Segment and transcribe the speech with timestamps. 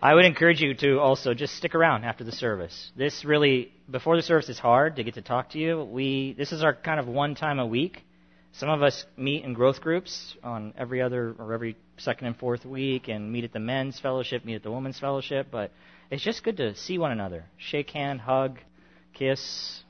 [0.00, 2.92] I would encourage you to also just stick around after the service.
[2.96, 5.82] This really, before the service, is hard to get to talk to you.
[5.82, 8.04] We, this is our kind of one time a week.
[8.52, 12.64] Some of us meet in growth groups on every other or every second and fourth
[12.64, 15.48] week, and meet at the men's fellowship, meet at the women's fellowship.
[15.50, 15.72] But
[16.12, 18.58] it's just good to see one another, shake hand, hug,
[19.14, 19.82] kiss,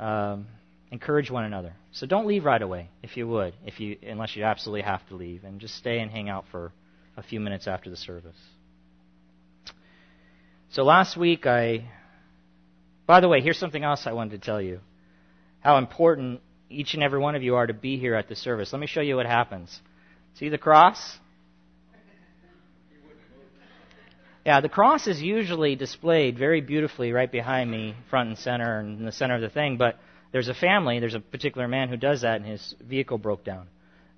[0.00, 0.48] um,
[0.90, 1.74] encourage one another.
[1.92, 5.14] So don't leave right away, if you would, if you unless you absolutely have to
[5.14, 6.72] leave, and just stay and hang out for
[7.16, 8.36] a few minutes after the service.
[10.70, 11.90] So last week I
[13.06, 14.80] By the way, here's something else I wanted to tell you.
[15.58, 18.72] How important each and every one of you are to be here at the service.
[18.72, 19.80] Let me show you what happens.
[20.34, 21.18] See the cross?
[24.46, 29.00] Yeah, the cross is usually displayed very beautifully right behind me, front and center, and
[29.00, 29.76] in the center of the thing.
[29.76, 29.98] But
[30.30, 33.66] there's a family, there's a particular man who does that, and his vehicle broke down.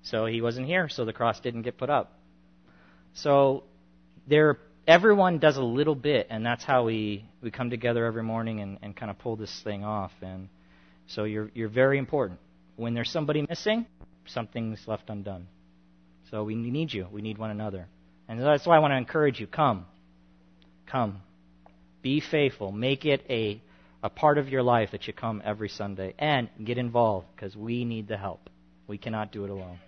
[0.03, 2.13] So he wasn't here, so the cross didn't get put up.
[3.13, 3.63] So
[4.27, 8.59] there everyone does a little bit, and that's how we, we come together every morning
[8.59, 10.11] and, and kind of pull this thing off.
[10.21, 10.49] And
[11.07, 12.39] so you're, you're very important.
[12.75, 13.85] When there's somebody missing,
[14.25, 15.47] something's left undone.
[16.31, 17.07] So we need you.
[17.11, 17.87] We need one another.
[18.27, 19.85] And that's why I want to encourage you come.
[20.87, 21.21] Come.
[22.01, 22.71] Be faithful.
[22.71, 23.61] Make it a,
[24.01, 26.15] a part of your life that you come every Sunday.
[26.17, 28.49] And get involved because we need the help.
[28.87, 29.79] We cannot do it alone.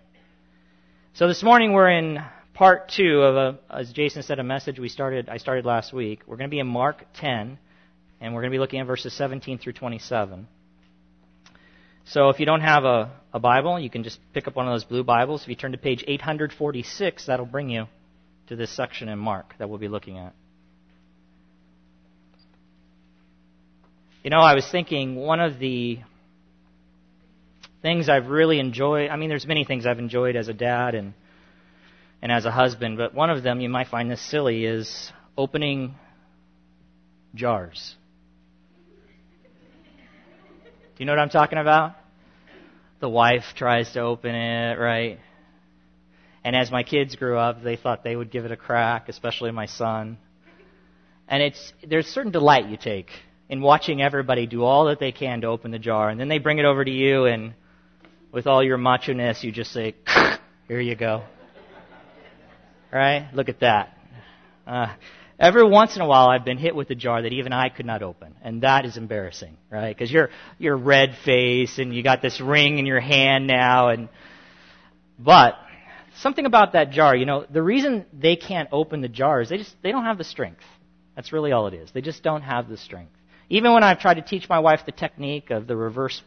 [1.14, 2.20] So this morning we're in
[2.56, 5.30] part two of a, as Jason said, a message we started.
[5.30, 6.22] I started last week.
[6.26, 7.60] We're going to be in Mark 10,
[8.22, 10.48] and we're going to be looking at verses 17 through 27.
[12.06, 14.74] So if you don't have a, a Bible, you can just pick up one of
[14.74, 15.44] those blue Bibles.
[15.44, 17.86] If you turn to page 846, that'll bring you
[18.48, 20.34] to this section in Mark that we'll be looking at.
[24.24, 26.00] You know, I was thinking one of the
[27.82, 29.10] things I've really enjoyed.
[29.10, 31.14] I mean, there's many things I've enjoyed as a dad and
[32.22, 35.96] and as a husband, but one of them, you might find this silly, is opening
[37.34, 37.96] jars.
[40.96, 41.96] Do you know what I'm talking about?
[43.02, 45.20] The wife tries to open it, right?
[46.44, 49.52] And as my kids grew up, they thought they would give it a crack, especially
[49.52, 50.18] my son.
[51.28, 53.10] And it's there's certain delight you take
[53.50, 56.40] in watching everybody do all that they can to open the jar, and then they
[56.40, 57.54] bring it over to you, and
[58.32, 59.96] with all your macho ness, you just say,
[60.68, 61.24] "Here you go."
[62.96, 63.28] Right?
[63.34, 63.98] Look at that.
[64.66, 64.88] Uh,
[65.38, 67.86] every once in a while, I've been hit with a jar that even I could
[67.86, 69.94] not open, and that is embarrassing, right?
[69.94, 70.30] Because you're
[70.60, 74.08] you're red face and you got this ring in your hand now, and
[75.20, 75.56] but
[76.20, 79.58] something about that jar, you know, the reason they can't open the jar is they
[79.58, 80.64] just they don't have the strength.
[81.18, 81.92] That's really all it is.
[81.92, 83.12] They just don't have the strength.
[83.50, 86.22] Even when I've tried to teach my wife the technique of the reverse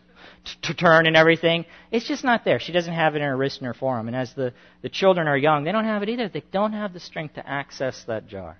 [0.62, 1.64] to turn and everything.
[1.90, 2.58] It's just not there.
[2.58, 4.08] She doesn't have it in her wrist and her forearm.
[4.08, 4.52] And as the,
[4.82, 6.28] the children are young, they don't have it either.
[6.28, 8.58] They don't have the strength to access that jar.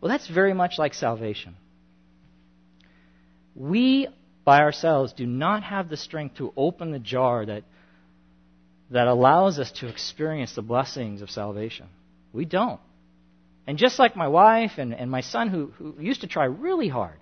[0.00, 1.56] Well, that's very much like salvation.
[3.54, 4.08] We,
[4.44, 7.64] by ourselves, do not have the strength to open the jar that,
[8.90, 11.86] that allows us to experience the blessings of salvation.
[12.32, 12.80] We don't.
[13.66, 16.88] And just like my wife and, and my son, who, who used to try really
[16.88, 17.18] hard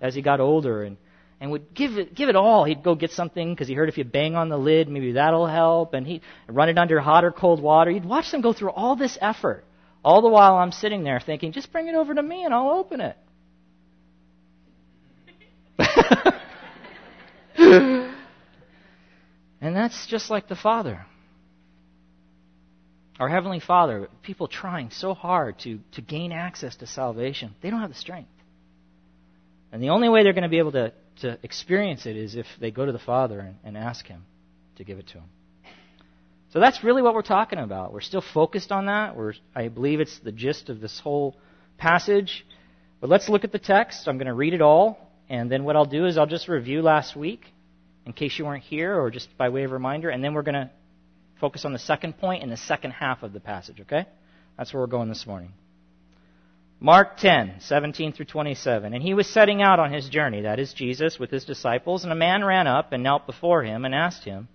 [0.00, 0.96] as he got older and
[1.40, 2.64] and would give it, give it all.
[2.64, 5.46] He'd go get something because he heard if you bang on the lid, maybe that'll
[5.46, 5.94] help.
[5.94, 7.90] And he'd run it under hot or cold water.
[7.90, 9.64] You'd watch them go through all this effort.
[10.04, 12.70] All the while I'm sitting there thinking, just bring it over to me and I'll
[12.70, 13.16] open it.
[19.60, 21.06] and that's just like the Father.
[23.18, 27.80] Our Heavenly Father, people trying so hard to, to gain access to salvation, they don't
[27.80, 28.30] have the strength.
[29.72, 32.46] And the only way they're going to be able to to experience it is if
[32.60, 34.24] they go to the Father and, and ask Him
[34.76, 35.28] to give it to them.
[36.52, 37.92] So that's really what we're talking about.
[37.92, 39.16] We're still focused on that.
[39.16, 41.36] We're, I believe it's the gist of this whole
[41.78, 42.44] passage.
[43.00, 44.08] But let's look at the text.
[44.08, 44.98] I'm going to read it all,
[45.28, 47.44] and then what I'll do is I'll just review last week
[48.04, 50.54] in case you weren't here or just by way of reminder, and then we're going
[50.54, 50.70] to
[51.40, 54.06] focus on the second point in the second half of the passage, okay?
[54.58, 55.52] That's where we're going this morning.
[56.82, 58.94] Mark 10, 17 through 27.
[58.94, 62.12] And he was setting out on his journey, that is Jesus, with his disciples, and
[62.12, 64.48] a man ran up and knelt before him and asked him,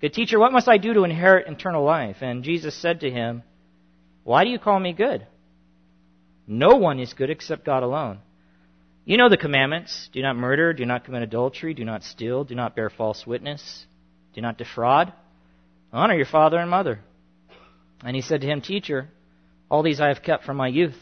[0.00, 2.18] Good teacher, what must I do to inherit eternal life?
[2.20, 3.42] And Jesus said to him,
[4.22, 5.26] Why do you call me good?
[6.46, 8.20] No one is good except God alone.
[9.04, 10.08] You know the commandments.
[10.12, 13.86] Do not murder, do not commit adultery, do not steal, do not bear false witness,
[14.34, 15.12] do not defraud.
[15.92, 17.00] Honor your father and mother.
[18.04, 19.08] And he said to him, Teacher,
[19.68, 20.96] all these I have kept from my youth.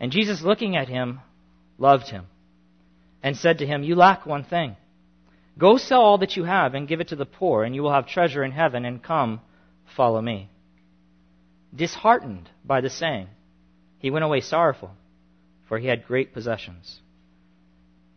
[0.00, 1.20] And Jesus, looking at him,
[1.78, 2.26] loved him
[3.22, 4.76] and said to him, You lack one thing.
[5.58, 7.92] Go sell all that you have and give it to the poor, and you will
[7.92, 9.40] have treasure in heaven, and come,
[9.96, 10.50] follow me.
[11.74, 13.28] Disheartened by the saying,
[13.98, 14.90] He went away sorrowful,
[15.68, 17.00] for he had great possessions.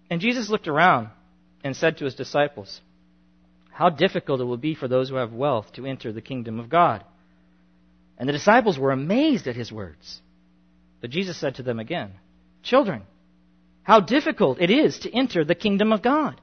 [0.09, 1.09] And Jesus looked around
[1.63, 2.81] and said to his disciples,
[3.71, 6.69] How difficult it will be for those who have wealth to enter the kingdom of
[6.69, 7.03] God.
[8.17, 10.21] And the disciples were amazed at his words.
[11.01, 12.13] But Jesus said to them again,
[12.63, 13.03] Children,
[13.83, 16.41] how difficult it is to enter the kingdom of God.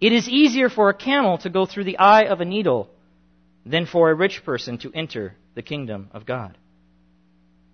[0.00, 2.90] It is easier for a camel to go through the eye of a needle
[3.64, 6.58] than for a rich person to enter the kingdom of God.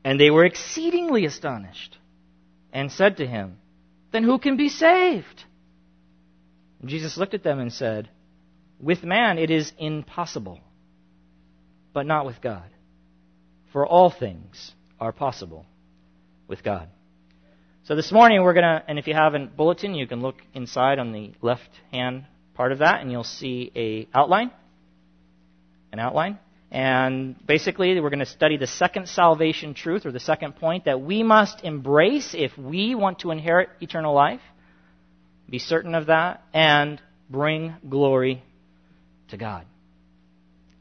[0.04, 1.98] And they were exceedingly astonished
[2.72, 3.58] and said to him,
[4.12, 5.44] Then who can be saved?
[6.80, 8.08] And Jesus looked at them and said,
[8.78, 10.60] With man it is impossible,
[11.92, 12.70] but not with God.
[13.72, 15.66] For all things are possible
[16.50, 16.88] with God.
[17.84, 20.36] So this morning we're going to, and if you have a bulletin, you can look
[20.52, 24.50] inside on the left hand part of that and you'll see a outline.
[25.92, 26.38] An outline.
[26.70, 31.00] And basically, we're going to study the second salvation truth, or the second point, that
[31.00, 34.40] we must embrace if we want to inherit eternal life.
[35.48, 38.44] Be certain of that, and bring glory
[39.30, 39.66] to God.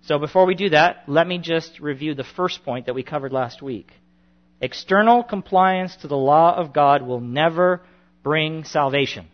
[0.03, 3.33] So before we do that, let me just review the first point that we covered
[3.33, 3.89] last week.
[4.61, 7.81] External compliance to the law of God will never
[8.23, 9.27] bring salvation.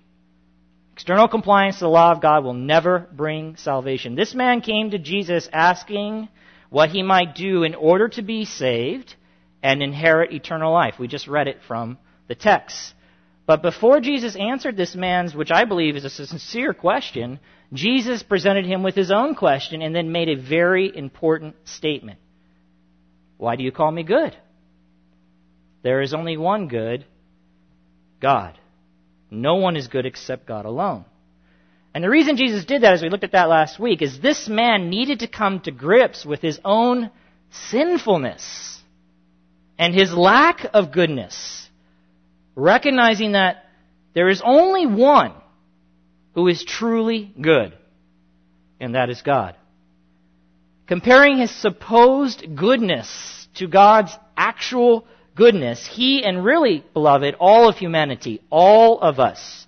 [0.94, 4.16] External compliance to the law of God will never bring salvation.
[4.16, 6.30] This man came to Jesus asking
[6.70, 9.16] what he might do in order to be saved
[9.64, 10.96] and inherit eternal life.
[11.00, 12.94] We just read it from the text.
[13.48, 17.40] But before Jesus answered this man's, which I believe is a sincere question,
[17.74, 22.20] Jesus presented him with his own question and then made a very important statement.
[23.38, 24.36] Why do you call me good?
[25.86, 27.06] There is only one good,
[28.20, 28.58] God.
[29.30, 31.06] No one is good except God alone.
[31.94, 34.48] And the reason Jesus did that, as we looked at that last week, is this
[34.48, 37.12] man needed to come to grips with his own
[37.70, 38.82] sinfulness
[39.78, 41.70] and his lack of goodness,
[42.56, 43.66] recognizing that
[44.16, 45.34] there is only one
[46.34, 47.78] who is truly good,
[48.80, 49.56] and that is God.
[50.88, 55.06] Comparing his supposed goodness to God's actual
[55.36, 59.68] goodness, he and really, beloved, all of humanity, all of us,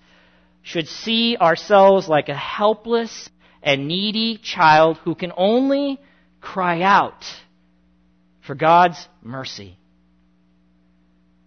[0.63, 3.29] should see ourselves like a helpless
[3.61, 5.99] and needy child who can only
[6.41, 7.25] cry out
[8.41, 9.77] for God's mercy.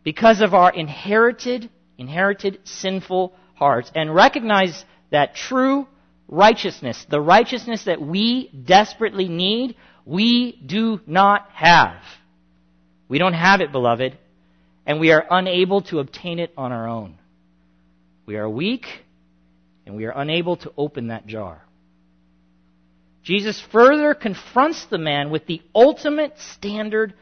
[0.04, 1.68] Because of our inherited,
[1.98, 5.86] inherited sinful hearts and recognize that true
[6.28, 9.76] righteousness, the righteousness that we desperately need,
[10.06, 12.02] we do not have.
[13.10, 14.16] We don't have it, beloved,
[14.86, 17.18] and we are unable to obtain it on our own.
[18.24, 18.86] We are weak
[19.84, 21.60] and we are unable to open that jar.
[23.24, 27.12] Jesus further confronts the man with the ultimate standard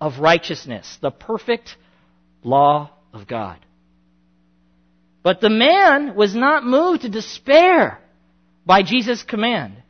[0.00, 1.76] of righteousness, the perfect
[2.42, 3.58] law of God.
[5.22, 8.00] But the man was not moved to despair
[8.66, 9.84] by Jesus' command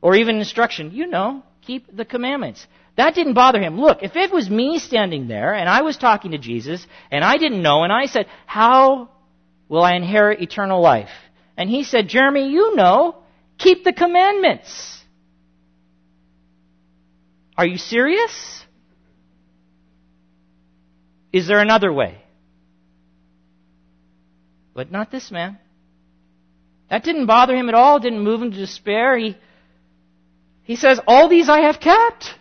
[0.00, 0.92] or even instruction.
[0.92, 2.66] You know, keep the commandments.
[2.96, 3.80] That didn't bother him.
[3.80, 7.38] Look, if it was me standing there and I was talking to Jesus and I
[7.38, 9.10] didn't know and I said, How
[9.68, 11.10] will I inherit eternal life?
[11.56, 13.16] And he said, Jeremy, you know,
[13.58, 15.02] keep the commandments.
[17.56, 18.64] Are you serious?
[21.32, 22.18] Is there another way?
[24.72, 25.58] But not this man.
[26.90, 29.16] That didn't bother him at all, didn't move him to despair.
[29.18, 29.36] He,
[30.62, 32.34] he says, All these I have kept.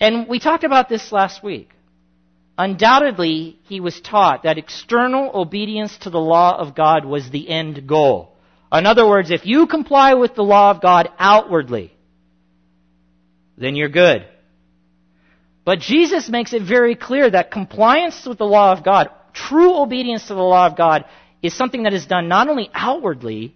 [0.00, 1.70] And we talked about this last week.
[2.56, 7.86] Undoubtedly, he was taught that external obedience to the law of God was the end
[7.86, 8.36] goal.
[8.72, 11.92] In other words, if you comply with the law of God outwardly,
[13.56, 14.26] then you're good.
[15.64, 20.28] But Jesus makes it very clear that compliance with the law of God, true obedience
[20.28, 21.04] to the law of God,
[21.42, 23.54] is something that is done not only outwardly,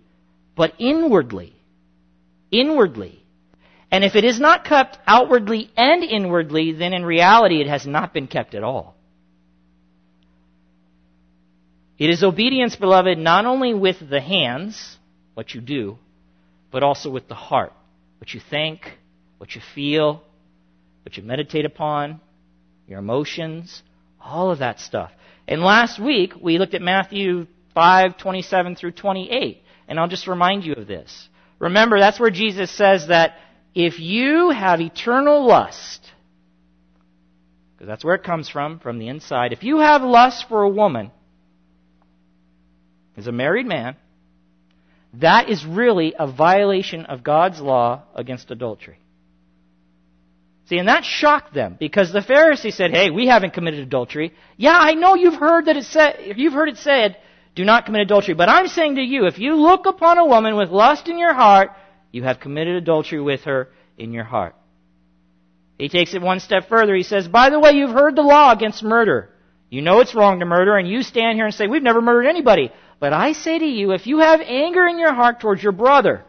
[0.56, 1.54] but inwardly.
[2.50, 3.23] Inwardly.
[3.90, 8.12] And if it is not kept outwardly and inwardly, then in reality it has not
[8.12, 8.96] been kept at all.
[11.98, 14.96] It is obedience, beloved, not only with the hands,
[15.34, 15.98] what you do,
[16.72, 17.72] but also with the heart,
[18.18, 18.98] what you think,
[19.38, 20.22] what you feel,
[21.04, 22.20] what you meditate upon,
[22.88, 23.82] your emotions,
[24.20, 25.12] all of that stuff.
[25.46, 29.62] And last week we looked at Matthew 5, 27 through 28.
[29.86, 31.28] And I'll just remind you of this.
[31.58, 33.36] Remember, that's where Jesus says that
[33.74, 36.10] if you have eternal lust,
[37.72, 40.68] because that's where it comes from, from the inside, if you have lust for a
[40.68, 41.10] woman,
[43.16, 43.96] as a married man,
[45.14, 48.98] that is really a violation of God's law against adultery.
[50.66, 54.76] See, and that shocked them because the Pharisees said, "Hey, we haven't committed adultery." Yeah,
[54.76, 57.18] I know you've heard that it said, you've heard it said,
[57.54, 60.56] "Do not commit adultery." But I'm saying to you, if you look upon a woman
[60.56, 61.70] with lust in your heart,
[62.14, 64.54] you have committed adultery with her in your heart.
[65.78, 66.94] He takes it one step further.
[66.94, 69.30] He says, "By the way, you've heard the law against murder.
[69.68, 72.28] You know it's wrong to murder, and you stand here and say, "We've never murdered
[72.28, 75.72] anybody." But I say to you, if you have anger in your heart towards your
[75.72, 76.24] brother,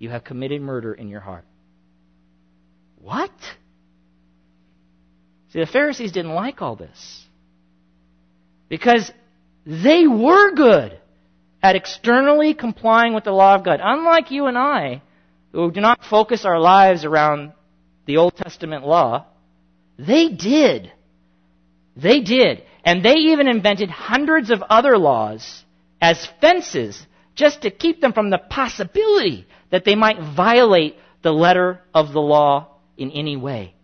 [0.00, 1.44] you have committed murder in your heart.
[3.00, 3.30] What?
[5.50, 7.28] See, the Pharisees didn't like all this.
[8.68, 9.12] Because
[9.64, 10.98] they were good
[11.62, 13.80] at externally complying with the law of God.
[13.82, 15.02] Unlike you and I,
[15.52, 17.52] who do not focus our lives around
[18.06, 19.26] the Old Testament law,
[19.98, 20.92] they did.
[21.96, 22.62] They did.
[22.84, 25.64] And they even invented hundreds of other laws
[26.00, 31.80] as fences just to keep them from the possibility that they might violate the letter
[31.94, 33.74] of the law in any way.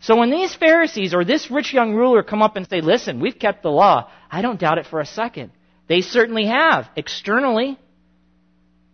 [0.00, 3.38] So when these Pharisees or this rich young ruler come up and say, listen, we've
[3.38, 5.52] kept the law, I don't doubt it for a second.
[5.88, 7.78] They certainly have, externally.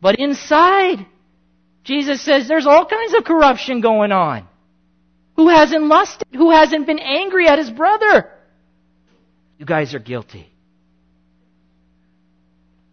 [0.00, 1.06] But inside,
[1.84, 4.46] Jesus says there's all kinds of corruption going on.
[5.36, 6.28] Who hasn't lusted?
[6.34, 8.30] Who hasn't been angry at his brother?
[9.58, 10.52] You guys are guilty.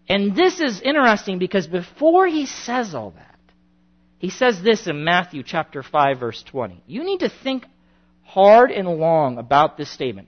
[0.08, 3.40] And this is interesting because before he says all that,
[4.18, 6.84] he says this in Matthew chapter 5 verse 20.
[6.88, 7.66] You need to think
[8.24, 10.28] hard and long about this statement.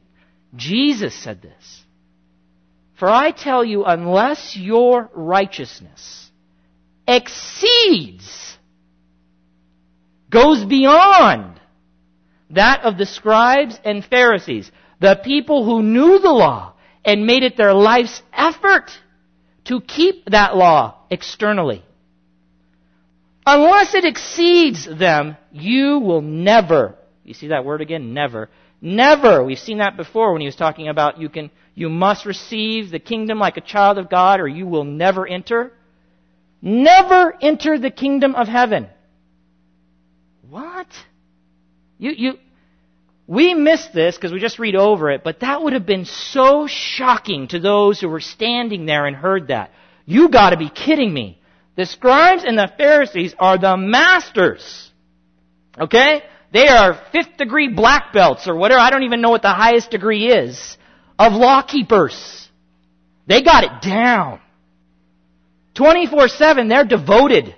[0.55, 1.83] Jesus said this.
[3.01, 6.29] For I tell you, unless your righteousness
[7.07, 8.59] exceeds,
[10.29, 11.59] goes beyond
[12.51, 17.57] that of the scribes and Pharisees, the people who knew the law and made it
[17.57, 18.91] their life's effort
[19.63, 21.83] to keep that law externally.
[23.47, 28.13] Unless it exceeds them, you will never, you see that word again?
[28.13, 28.51] Never.
[28.81, 29.43] Never.
[29.43, 32.99] We've seen that before when he was talking about you can, you must receive the
[32.99, 35.71] kingdom like a child of God or you will never enter.
[36.61, 38.87] Never enter the kingdom of heaven.
[40.49, 40.87] What?
[41.99, 42.33] You, you,
[43.27, 46.67] we miss this because we just read over it, but that would have been so
[46.67, 49.71] shocking to those who were standing there and heard that.
[50.05, 51.39] You gotta be kidding me.
[51.77, 54.91] The scribes and the Pharisees are the masters.
[55.79, 56.23] Okay?
[56.51, 58.79] They are fifth degree black belts or whatever.
[58.79, 60.77] I don't even know what the highest degree is
[61.17, 62.49] of law keepers.
[63.27, 64.41] They got it down.
[65.75, 67.55] 24-7, they're devoted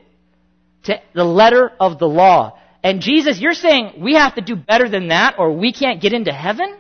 [0.84, 2.60] to the letter of the law.
[2.84, 6.14] And Jesus, you're saying we have to do better than that or we can't get
[6.14, 6.78] into heaven?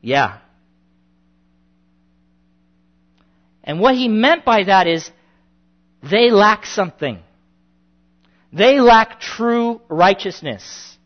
[0.00, 0.38] Yeah.
[3.62, 5.08] And what he meant by that is
[6.02, 7.20] they lack something.
[8.52, 10.96] They lack true righteousness.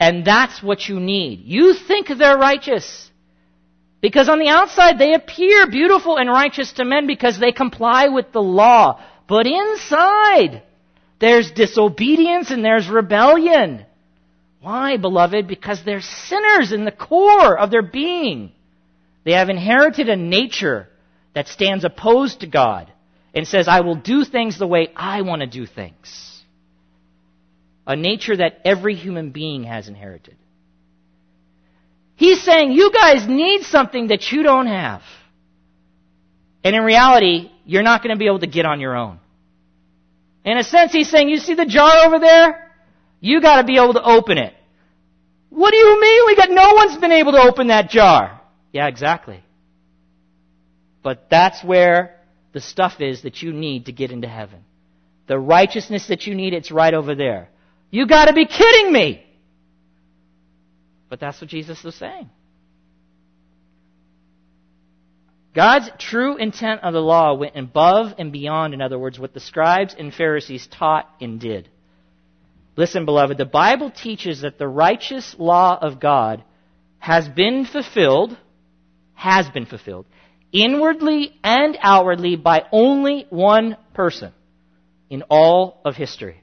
[0.00, 1.42] And that's what you need.
[1.44, 3.10] You think they're righteous.
[4.00, 8.32] Because on the outside they appear beautiful and righteous to men because they comply with
[8.32, 9.02] the law.
[9.26, 10.62] But inside,
[11.18, 13.84] there's disobedience and there's rebellion.
[14.60, 15.48] Why, beloved?
[15.48, 18.52] Because they're sinners in the core of their being.
[19.24, 20.88] They have inherited a nature
[21.34, 22.92] that stands opposed to God
[23.34, 26.37] and says, I will do things the way I want to do things.
[27.88, 30.36] A nature that every human being has inherited.
[32.16, 35.02] He's saying, you guys need something that you don't have.
[36.62, 39.18] And in reality, you're not going to be able to get on your own.
[40.44, 42.70] In a sense, he's saying, you see the jar over there?
[43.20, 44.52] You got to be able to open it.
[45.48, 46.22] What do you mean?
[46.26, 48.40] We got no one's been able to open that jar.
[48.72, 49.42] Yeah, exactly.
[51.02, 52.20] But that's where
[52.52, 54.64] the stuff is that you need to get into heaven.
[55.26, 57.48] The righteousness that you need, it's right over there.
[57.90, 59.24] You gotta be kidding me!
[61.08, 62.28] But that's what Jesus was saying.
[65.54, 69.40] God's true intent of the law went above and beyond, in other words, what the
[69.40, 71.68] scribes and Pharisees taught and did.
[72.76, 76.44] Listen, beloved, the Bible teaches that the righteous law of God
[76.98, 78.36] has been fulfilled,
[79.14, 80.06] has been fulfilled,
[80.52, 84.32] inwardly and outwardly by only one person
[85.10, 86.40] in all of history.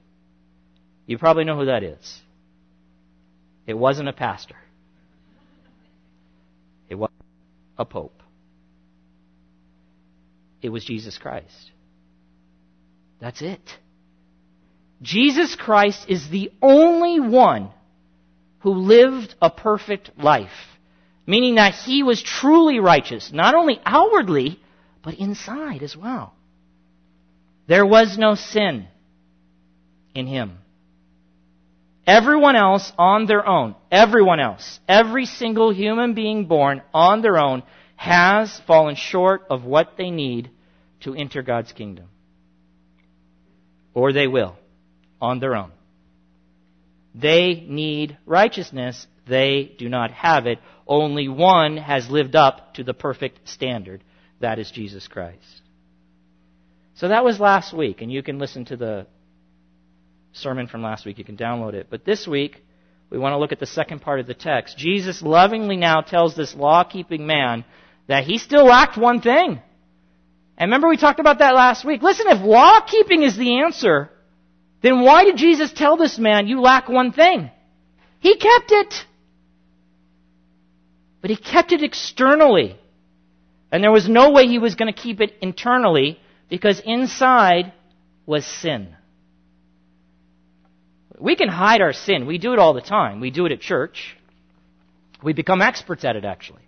[1.06, 2.22] You probably know who that is.
[3.68, 4.56] It wasn't a pastor.
[6.90, 7.12] It was
[7.78, 8.22] a pope.
[10.62, 11.72] It was Jesus Christ.
[13.20, 13.62] That's it.
[15.02, 17.70] Jesus Christ is the only one
[18.60, 20.76] who lived a perfect life
[21.26, 24.60] meaning that he was truly righteous, not only outwardly,
[25.04, 26.34] but inside as well.
[27.68, 28.88] There was no sin.
[30.14, 30.60] in Him.
[32.08, 37.64] Everyone else on their own, everyone else, every single human being born on their own
[37.96, 40.52] has fallen short of what they need
[41.02, 42.06] to enter God's kingdom.
[43.94, 44.56] Or they will,
[45.20, 45.72] on their own.
[47.16, 49.08] They need righteousness.
[49.28, 50.60] They do not have it.
[50.86, 54.04] Only one has lived up to the perfect standard.
[54.42, 55.62] That is Jesus Christ.
[56.96, 59.08] So that was last week, and you can listen to the
[60.36, 61.18] sermon from last week.
[61.18, 61.88] You can download it.
[61.90, 62.64] But this week,
[63.10, 64.78] we want to look at the second part of the text.
[64.78, 67.66] Jesus lovingly now tells this law keeping man
[68.08, 69.62] that he still lacked one thing.
[70.58, 72.02] And remember we talked about that last week.
[72.02, 74.10] Listen, if law keeping is the answer,
[74.82, 77.50] then why did Jesus tell this man, you lack one thing?
[78.20, 79.06] He kept it.
[81.22, 82.78] But he kept it externally.
[83.72, 87.74] And there was no way he was going to keep it internally because inside
[88.26, 88.96] was sin.
[91.20, 92.26] We can hide our sin.
[92.26, 93.20] We do it all the time.
[93.20, 94.18] We do it at church.
[95.24, 96.62] We become experts at it, actually.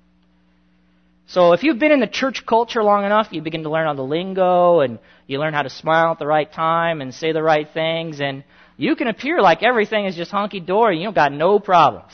[1.28, 3.96] So if you've been in the church culture long enough, you begin to learn all
[3.96, 7.44] the lingo and you learn how to smile at the right time and say the
[7.44, 8.46] right things and
[8.78, 11.00] you can appear like everything is just hunky dory.
[11.00, 12.14] You don't got no problems.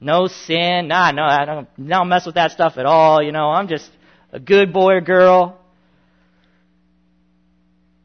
[0.00, 0.88] No sin.
[0.88, 3.22] Nah, no, I don't, don't mess with that stuff at all.
[3.22, 3.88] You know, I'm just
[4.32, 5.60] a good boy or girl.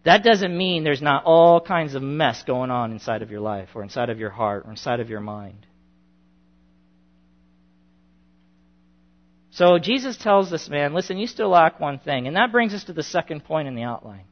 [0.03, 3.69] That doesn't mean there's not all kinds of mess going on inside of your life
[3.75, 5.67] or inside of your heart or inside of your mind.
[9.51, 12.25] So Jesus tells this man, listen, you still lack one thing.
[12.25, 14.23] And that brings us to the second point in the outline.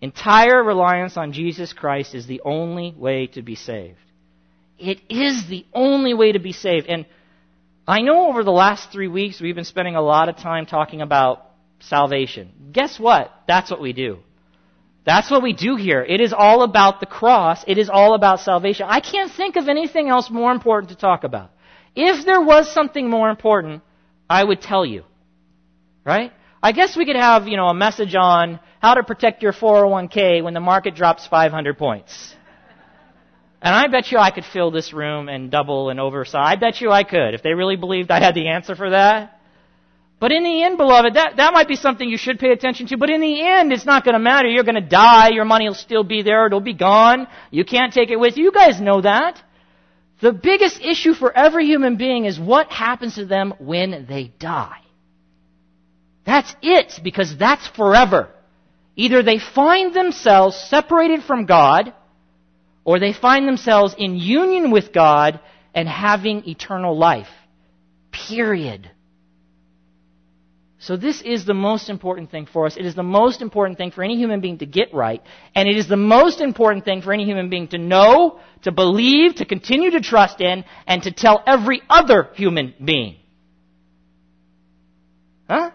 [0.00, 3.98] Entire reliance on Jesus Christ is the only way to be saved.
[4.78, 6.86] It is the only way to be saved.
[6.86, 7.06] And
[7.88, 11.02] I know over the last three weeks we've been spending a lot of time talking
[11.02, 11.44] about
[11.80, 12.70] salvation.
[12.72, 13.32] Guess what?
[13.48, 14.20] That's what we do.
[15.04, 16.02] That's what we do here.
[16.02, 17.64] It is all about the cross.
[17.66, 18.86] It is all about salvation.
[18.88, 21.50] I can't think of anything else more important to talk about.
[21.96, 23.82] If there was something more important,
[24.28, 25.04] I would tell you.
[26.04, 26.32] Right?
[26.62, 30.42] I guess we could have, you know, a message on how to protect your 401k
[30.44, 32.34] when the market drops 500 points.
[33.62, 36.46] And I bet you I could fill this room and double and oversize.
[36.46, 39.39] I bet you I could if they really believed I had the answer for that.
[40.20, 42.98] But in the end, beloved, that, that might be something you should pay attention to.
[42.98, 44.48] But in the end, it's not going to matter.
[44.48, 45.30] You're going to die.
[45.30, 46.46] Your money will still be there.
[46.46, 47.26] It'll be gone.
[47.50, 48.44] You can't take it with you.
[48.44, 49.42] You guys know that.
[50.20, 54.82] The biggest issue for every human being is what happens to them when they die.
[56.26, 58.28] That's it, because that's forever.
[58.96, 61.94] Either they find themselves separated from God,
[62.84, 65.40] or they find themselves in union with God
[65.74, 67.28] and having eternal life.
[68.12, 68.90] Period.
[70.82, 72.78] So this is the most important thing for us.
[72.78, 75.22] It is the most important thing for any human being to get right.
[75.54, 79.34] And it is the most important thing for any human being to know, to believe,
[79.36, 83.16] to continue to trust in, and to tell every other human being.
[85.50, 85.72] Huh?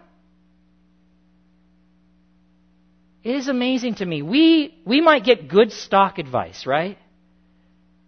[3.24, 4.24] It is amazing to me.
[4.24, 6.98] We, we might get good stock advice, right?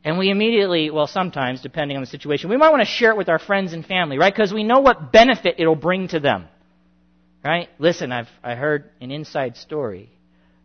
[0.04, 3.18] And we immediately, well, sometimes, depending on the situation, we might want to share it
[3.18, 4.34] with our friends and family, right?
[4.34, 6.48] Because we know what benefit it'll bring to them.
[7.48, 7.70] Right?
[7.80, 10.10] Listen, I've I heard an inside story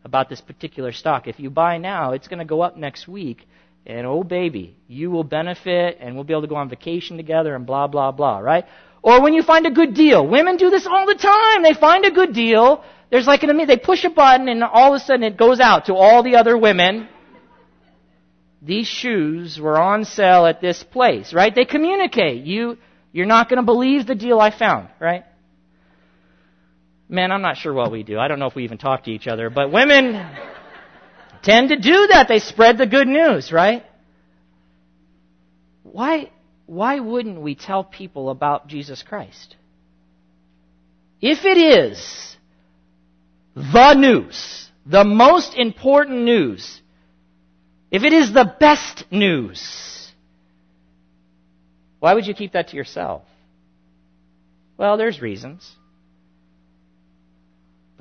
[0.05, 1.29] about this particular stock.
[1.29, 3.47] If you buy now, it's going to go up next week.
[3.87, 7.55] And oh baby, you will benefit and we'll be able to go on vacation together
[7.55, 8.64] and blah, blah, blah, right?
[9.01, 10.27] Or when you find a good deal.
[10.27, 11.62] Women do this all the time.
[11.62, 12.83] They find a good deal.
[13.11, 15.85] There's like an, they push a button and all of a sudden it goes out
[15.85, 17.09] to all the other women.
[18.61, 21.55] These shoes were on sale at this place, right?
[21.55, 22.42] They communicate.
[22.42, 22.77] You,
[23.12, 25.23] you're not going to believe the deal I found, right?
[27.12, 28.18] Men, I'm not sure what we do.
[28.18, 30.14] I don't know if we even talk to each other, but women
[31.42, 32.27] tend to do that.
[32.27, 33.85] They spread the good news, right?
[35.83, 36.31] Why,
[36.64, 39.57] why wouldn't we tell people about Jesus Christ?
[41.20, 42.35] If it is
[43.55, 46.81] the news, the most important news,
[47.90, 50.11] if it is the best news,
[52.01, 53.25] why would you keep that to yourself?
[54.79, 55.77] Well, there's reasons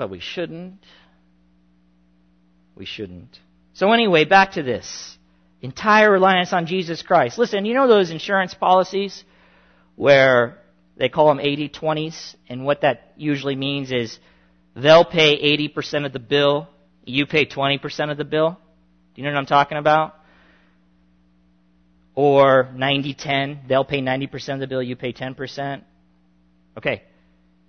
[0.02, 0.84] but we shouldn't.
[2.76, 3.38] We shouldn't.
[3.74, 5.16] So anyway, back to this.
[5.62, 7.38] Entire reliance on Jesus Christ.
[7.38, 9.24] Listen, you know those insurance policies
[9.96, 10.58] where
[10.98, 14.18] they call them 80-20s, and what that usually means is
[14.76, 16.68] they'll pay 80% of the bill,
[17.06, 18.58] you pay 20% of the bill.
[19.14, 20.16] Do you know what I'm talking about?
[22.16, 25.84] Or 90-10, they'll pay 90% of the bill, you pay 10%.
[26.80, 27.04] Okay,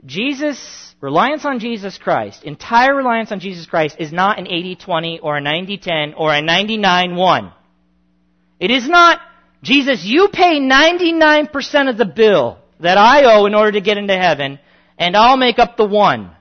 [0.05, 5.37] Jesus, reliance on Jesus Christ, entire reliance on Jesus Christ is not an 80-20 or
[5.37, 7.53] a 90-10 or a 99-1.
[8.59, 9.21] It is not,
[9.63, 14.17] Jesus, you pay 99% of the bill that I owe in order to get into
[14.17, 14.59] heaven,
[14.99, 16.33] and I'll make up the one.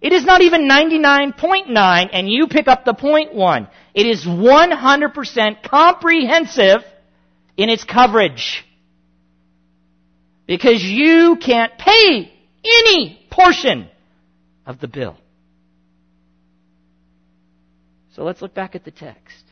[0.00, 2.94] It is not even 99.9 and you pick up the
[3.32, 3.68] one.
[3.94, 6.84] It is 100% comprehensive
[7.56, 8.64] in its coverage.
[10.46, 13.88] Because you can't pay any portion
[14.64, 15.16] of the bill.
[18.14, 19.44] So let's look back at the text.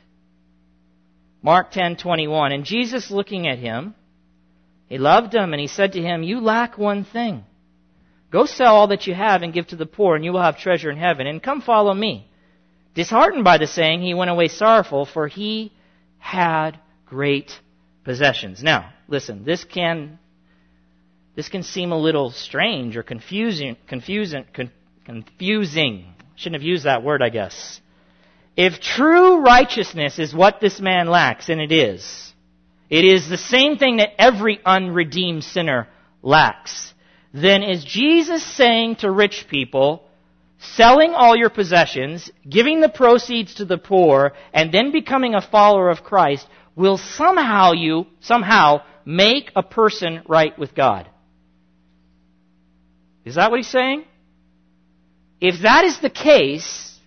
[1.42, 3.94] Mark 10:21 and Jesus looking at him
[4.88, 7.44] he loved him and he said to him you lack one thing.
[8.30, 10.58] Go sell all that you have and give to the poor and you will have
[10.58, 11.26] treasure in heaven.
[11.26, 12.28] And come follow me.
[12.94, 15.72] Disheartened by the saying he went away sorrowful for he
[16.18, 17.60] had great
[18.04, 18.62] possessions.
[18.62, 20.18] Now listen this can
[21.34, 24.70] this can seem a little strange or confusing, confusing, con,
[25.04, 26.14] confusing.
[26.36, 27.80] Shouldn't have used that word, I guess.
[28.56, 32.32] If true righteousness is what this man lacks, and it is,
[32.88, 35.88] it is the same thing that every unredeemed sinner
[36.22, 36.94] lacks,
[37.32, 40.04] then is Jesus saying to rich people,
[40.58, 45.90] selling all your possessions, giving the proceeds to the poor, and then becoming a follower
[45.90, 51.08] of Christ will somehow you, somehow make a person right with God.
[53.24, 54.04] Is that what he's saying?
[55.40, 56.98] If that is the case,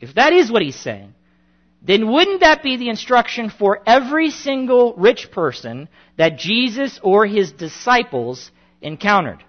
[0.00, 1.14] if that is what he's saying,
[1.82, 7.52] then wouldn't that be the instruction for every single rich person that Jesus or his
[7.52, 9.44] disciples encountered?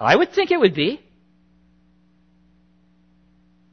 [0.00, 1.00] I would think it would be.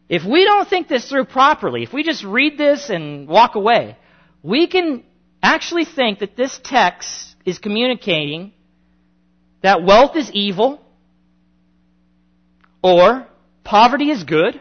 [0.08, 3.98] If we don't think this through properly, if we just read this and walk away,
[4.44, 5.04] we can
[5.42, 8.54] actually think that this text is communicating
[9.62, 10.82] that wealth is evil,
[12.82, 13.28] or
[13.64, 14.60] poverty is good,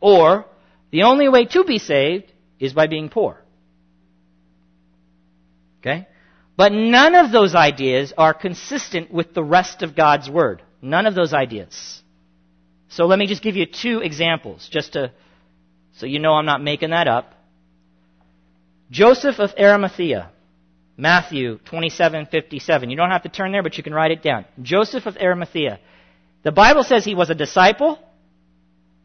[0.00, 0.46] or
[0.90, 3.42] the only way to be saved is by being poor.
[5.80, 6.06] Okay?
[6.56, 10.62] But none of those ideas are consistent with the rest of God's Word.
[10.80, 12.02] None of those ideas.
[12.88, 15.10] So let me just give you two examples, just to,
[15.94, 17.34] so you know I'm not making that up.
[18.90, 20.30] Joseph of Arimathea
[20.96, 22.90] Matthew 27:57.
[22.90, 24.44] You don't have to turn there, but you can write it down.
[24.62, 25.80] Joseph of Arimathea.
[26.42, 27.98] The Bible says he was a disciple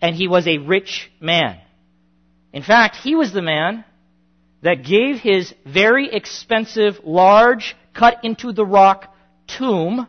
[0.01, 1.59] and he was a rich man.
[2.53, 3.85] In fact, he was the man
[4.61, 9.13] that gave his very expensive, large, cut into the rock
[9.47, 10.07] tomb,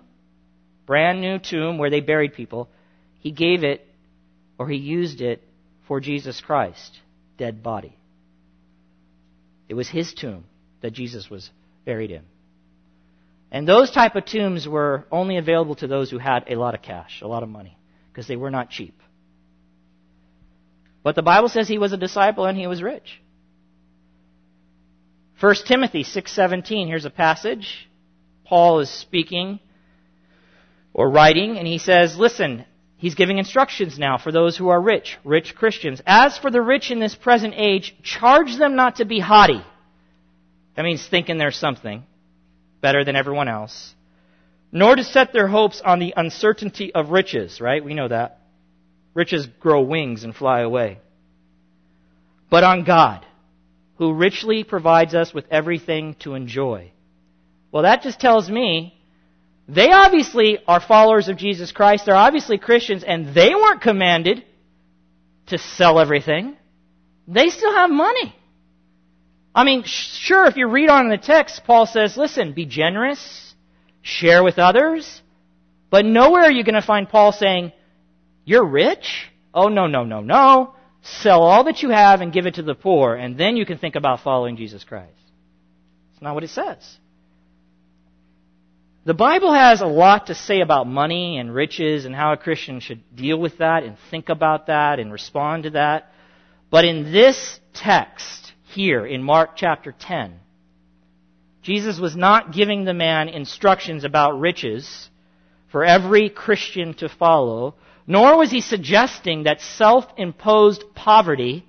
[0.86, 2.68] brand new tomb where they buried people,
[3.20, 3.86] he gave it
[4.58, 5.42] or he used it
[5.86, 6.98] for Jesus Christ,
[7.38, 7.96] dead body.
[9.68, 10.44] It was his tomb
[10.80, 11.50] that Jesus was
[11.84, 12.22] buried in.
[13.52, 16.82] And those type of tombs were only available to those who had a lot of
[16.82, 17.76] cash, a lot of money,
[18.12, 19.00] because they were not cheap.
[21.02, 23.20] But the Bible says he was a disciple and he was rich.
[25.40, 27.88] 1 Timothy 6:17, here's a passage.
[28.44, 29.58] Paul is speaking
[30.92, 32.66] or writing and he says, "Listen,
[32.98, 36.02] he's giving instructions now for those who are rich, rich Christians.
[36.06, 39.62] As for the rich in this present age, charge them not to be haughty."
[40.80, 42.04] That means thinking there's something
[42.80, 43.94] better than everyone else.
[44.72, 47.84] Nor to set their hopes on the uncertainty of riches, right?
[47.84, 48.40] We know that.
[49.12, 50.98] Riches grow wings and fly away.
[52.48, 53.26] But on God,
[53.96, 56.92] who richly provides us with everything to enjoy.
[57.70, 58.98] Well, that just tells me
[59.68, 62.06] they obviously are followers of Jesus Christ.
[62.06, 64.46] They're obviously Christians, and they weren't commanded
[65.48, 66.56] to sell everything.
[67.28, 68.34] They still have money.
[69.54, 73.54] I mean, sure, if you read on in the text, Paul says, listen, be generous,
[74.02, 75.22] share with others,
[75.90, 77.72] but nowhere are you going to find Paul saying,
[78.44, 79.28] you're rich?
[79.52, 80.74] Oh, no, no, no, no.
[81.02, 83.78] Sell all that you have and give it to the poor, and then you can
[83.78, 85.12] think about following Jesus Christ.
[86.12, 86.98] It's not what it says.
[89.04, 92.80] The Bible has a lot to say about money and riches and how a Christian
[92.80, 96.12] should deal with that and think about that and respond to that.
[96.70, 98.39] But in this text,
[98.70, 100.38] here in Mark chapter 10.
[101.62, 105.10] Jesus was not giving the man instructions about riches
[105.70, 107.74] for every Christian to follow,
[108.06, 111.64] nor was he suggesting that self-imposed poverty,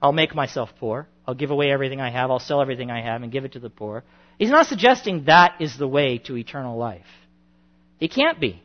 [0.00, 3.22] I'll make myself poor, I'll give away everything I have, I'll sell everything I have
[3.22, 4.04] and give it to the poor.
[4.38, 7.06] He's not suggesting that is the way to eternal life.
[7.98, 8.62] He can't be,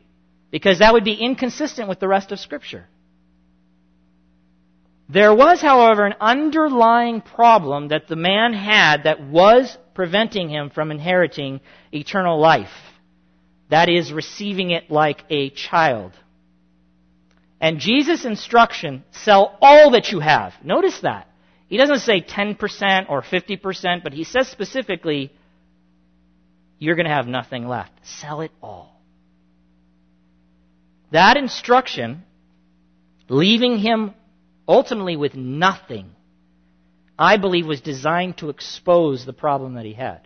[0.50, 2.86] because that would be inconsistent with the rest of Scripture.
[5.12, 10.92] There was, however, an underlying problem that the man had that was preventing him from
[10.92, 11.60] inheriting
[11.92, 12.70] eternal life.
[13.70, 16.12] That is, receiving it like a child.
[17.60, 20.54] And Jesus' instruction, sell all that you have.
[20.62, 21.26] Notice that.
[21.66, 25.32] He doesn't say 10% or 50%, but he says specifically,
[26.78, 27.92] you're going to have nothing left.
[28.04, 29.00] Sell it all.
[31.10, 32.22] That instruction,
[33.28, 34.14] leaving him
[34.70, 36.10] ultimately with nothing,
[37.18, 40.20] I believe was designed to expose the problem that he had.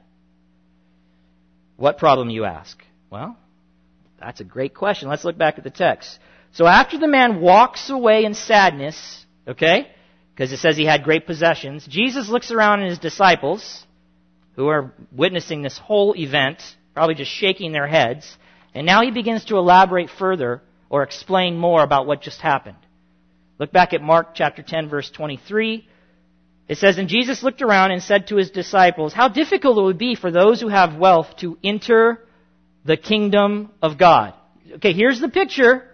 [1.77, 2.81] What problem, you ask?
[3.11, 3.37] Well,
[4.21, 5.09] that's a great question.
[5.09, 6.19] Let's look back at the text.
[6.53, 9.89] So after the man walks away in sadness, okay,
[10.35, 13.85] because it says he had great possessions, Jesus looks around at his disciples,
[14.57, 18.37] who are witnessing this whole event, probably just shaking their heads,
[18.75, 22.77] and now he begins to elaborate further or explain more about what just happened.
[23.59, 25.87] Look back at Mark chapter 10 verse 23.
[26.67, 29.99] It says, And Jesus looked around and said to his disciples, How difficult it would
[29.99, 32.21] be for those who have wealth to enter
[32.85, 34.35] the kingdom of God.
[34.77, 35.85] Okay, here's the picture.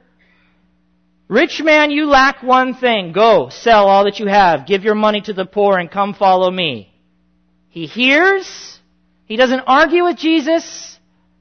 [1.29, 3.13] Rich man, you lack one thing.
[3.13, 4.67] Go, sell all that you have.
[4.67, 6.93] Give your money to the poor and come follow me.
[7.69, 8.79] He hears.
[9.27, 10.99] He doesn't argue with Jesus.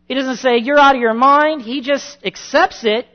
[0.08, 1.62] He doesn't say, you're out of your mind.
[1.62, 3.08] He just accepts it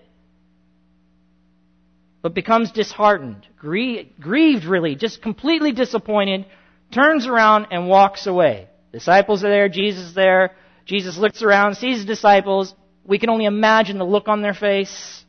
[2.24, 6.46] but becomes disheartened, grieved really, just completely disappointed,
[6.90, 8.66] turns around and walks away.
[8.92, 10.52] Disciples are there, Jesus is there.
[10.86, 12.74] Jesus looks around, sees his disciples.
[13.04, 15.22] We can only imagine the look on their face.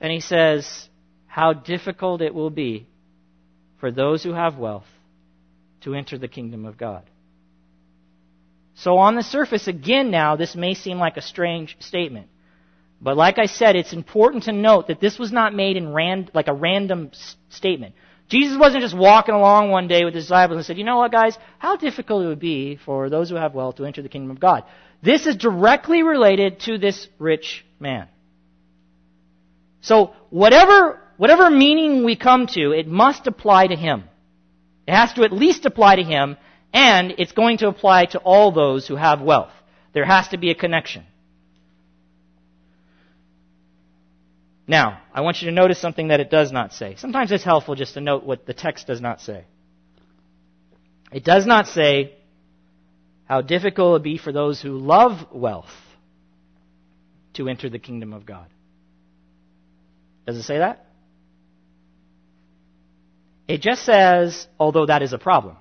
[0.00, 0.88] And he says,
[1.26, 2.86] How difficult it will be
[3.80, 4.86] for those who have wealth
[5.80, 7.10] to enter the kingdom of God.
[8.76, 12.28] So, on the surface, again now, this may seem like a strange statement.
[13.06, 16.28] But like I said, it's important to note that this was not made in ran,
[16.34, 17.94] like a random s- statement.
[18.28, 21.12] Jesus wasn't just walking along one day with his disciples and said, you know what
[21.12, 24.32] guys, how difficult it would be for those who have wealth to enter the kingdom
[24.32, 24.64] of God.
[25.04, 28.08] This is directly related to this rich man.
[29.82, 34.02] So whatever, whatever meaning we come to, it must apply to him.
[34.88, 36.38] It has to at least apply to him,
[36.72, 39.52] and it's going to apply to all those who have wealth.
[39.92, 41.04] There has to be a connection.
[44.68, 46.96] Now, I want you to notice something that it does not say.
[46.96, 49.44] Sometimes it's helpful just to note what the text does not say.
[51.12, 52.16] It does not say
[53.26, 55.70] how difficult it would be for those who love wealth
[57.34, 58.46] to enter the kingdom of God.
[60.26, 60.86] Does it say that?
[63.46, 65.56] It just says, although that is a problem.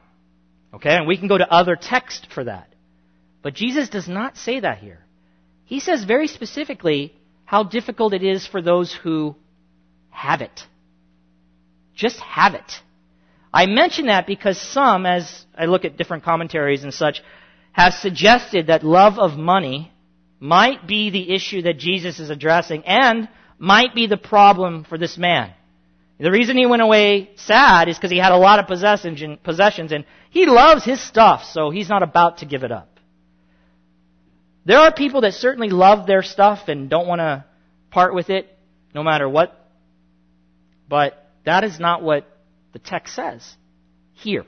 [0.74, 2.74] Okay, and we can go to other text for that.
[3.44, 5.06] But Jesus does not say that here.
[5.66, 7.14] He says very specifically,
[7.46, 9.36] how difficult it is for those who
[10.10, 10.64] have it.
[11.94, 12.82] Just have it.
[13.54, 17.22] I mention that because some, as I look at different commentaries and such,
[17.72, 19.92] have suggested that love of money
[20.40, 25.18] might be the issue that Jesus is addressing and might be the problem for this
[25.18, 25.54] man.
[26.20, 29.22] The reason he went away sad is because he had a lot of possessions
[29.92, 32.95] and he loves his stuff, so he's not about to give it up.
[34.66, 37.46] There are people that certainly love their stuff and don't want to
[37.92, 38.50] part with it
[38.94, 39.56] no matter what.
[40.90, 42.28] But that is not what
[42.74, 43.56] the text says
[44.14, 44.46] here.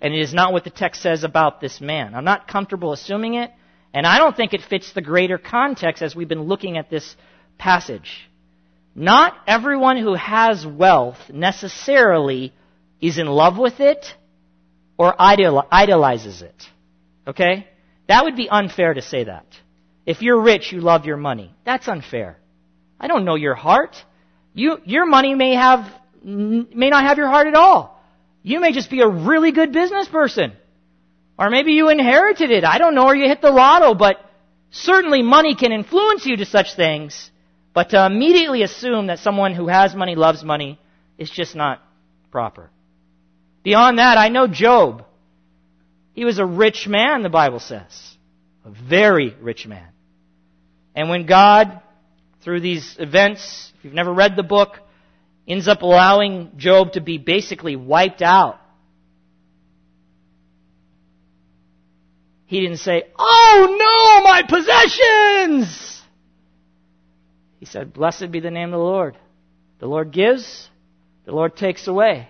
[0.00, 2.14] And it is not what the text says about this man.
[2.14, 3.50] I'm not comfortable assuming it,
[3.92, 7.16] and I don't think it fits the greater context as we've been looking at this
[7.58, 8.28] passage.
[8.94, 12.52] Not everyone who has wealth necessarily
[13.00, 14.06] is in love with it
[14.98, 16.62] or idolizes it.
[17.26, 17.66] Okay?
[18.06, 19.46] That would be unfair to say that.
[20.06, 21.54] If you're rich, you love your money.
[21.64, 22.38] That's unfair.
[23.00, 23.96] I don't know your heart.
[24.52, 25.90] You, your money may have,
[26.22, 28.00] may not have your heart at all.
[28.42, 30.52] You may just be a really good business person.
[31.38, 32.64] Or maybe you inherited it.
[32.64, 34.16] I don't know, or you hit the lotto, but
[34.70, 37.30] certainly money can influence you to such things.
[37.72, 40.78] But to immediately assume that someone who has money loves money
[41.18, 41.82] is just not
[42.30, 42.70] proper.
[43.64, 45.04] Beyond that, I know Job.
[46.14, 48.16] He was a rich man, the Bible says.
[48.64, 49.88] A very rich man.
[50.94, 51.82] And when God,
[52.42, 54.78] through these events, if you've never read the book,
[55.46, 58.60] ends up allowing Job to be basically wiped out.
[62.46, 66.02] He didn't say, Oh no, my possessions!
[67.58, 69.18] He said, Blessed be the name of the Lord.
[69.80, 70.68] The Lord gives,
[71.24, 72.28] the Lord takes away.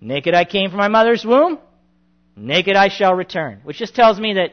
[0.00, 1.58] Naked I came from my mother's womb,
[2.36, 3.60] Naked I shall return.
[3.64, 4.52] Which just tells me that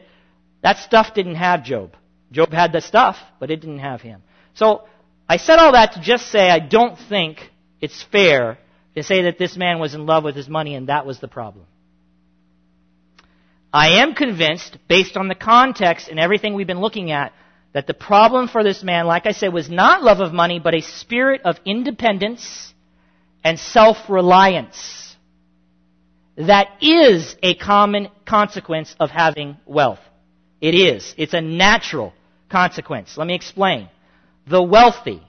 [0.62, 1.96] that stuff didn't have Job.
[2.32, 4.24] Job had the stuff, but it didn't have him.
[4.56, 4.84] So
[5.28, 8.58] I said all that to just say I don't think it's fair
[8.96, 11.28] to say that this man was in love with his money and that was the
[11.28, 11.66] problem.
[13.74, 17.34] I am convinced, based on the context and everything we've been looking at,
[17.74, 20.76] that the problem for this man, like I said, was not love of money, but
[20.76, 22.72] a spirit of independence
[23.44, 25.13] and self-reliance.
[26.36, 30.00] That is a common consequence of having wealth.
[30.62, 31.14] It is.
[31.18, 32.14] It's a natural
[32.50, 33.18] consequence.
[33.18, 33.90] Let me explain.
[34.48, 35.22] The wealthy,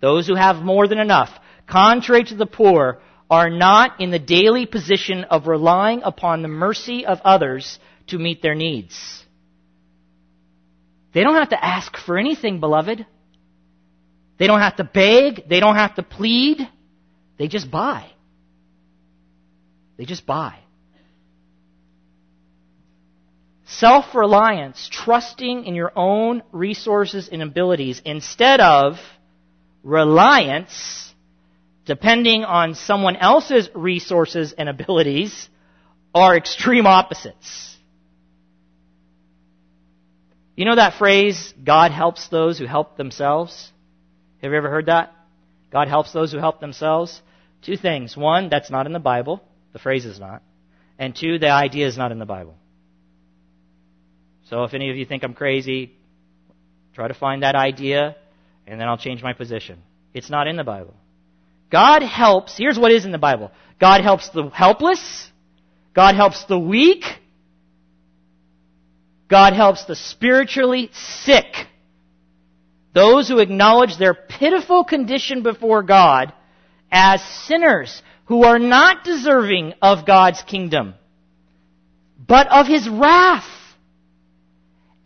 [0.00, 1.30] those who have more than enough,
[1.66, 7.04] contrary to the poor, are not in the daily position of relying upon the mercy
[7.06, 9.24] of others to meet their needs.
[11.12, 13.06] They don't have to ask for anything, beloved.
[14.38, 15.48] They don't have to beg.
[15.48, 16.68] They don't have to plead.
[17.38, 18.10] They just buy.
[19.98, 20.60] They just buy.
[23.66, 28.98] Self reliance, trusting in your own resources and abilities instead of
[29.82, 31.08] reliance
[31.88, 35.48] depending on someone else's resources and abilities,
[36.14, 37.76] are extreme opposites.
[40.54, 43.72] You know that phrase, God helps those who help themselves?
[44.42, 45.14] Have you ever heard that?
[45.72, 47.22] God helps those who help themselves?
[47.62, 48.14] Two things.
[48.16, 49.42] One, that's not in the Bible.
[49.72, 50.42] The phrase is not.
[50.98, 52.56] And two, the idea is not in the Bible.
[54.48, 55.92] So if any of you think I'm crazy,
[56.94, 58.16] try to find that idea,
[58.66, 59.80] and then I'll change my position.
[60.14, 60.94] It's not in the Bible.
[61.70, 63.52] God helps, here's what is in the Bible.
[63.78, 65.30] God helps the helpless.
[65.94, 67.04] God helps the weak.
[69.28, 71.66] God helps the spiritually sick.
[72.94, 76.32] Those who acknowledge their pitiful condition before God
[76.90, 80.94] as sinners who are not deserving of God's kingdom,
[82.24, 83.48] but of His wrath.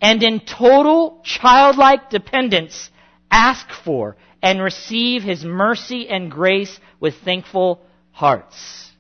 [0.01, 2.91] And in total childlike dependence
[3.31, 7.81] ask for and receive His mercy and grace with thankful
[8.11, 8.91] hearts.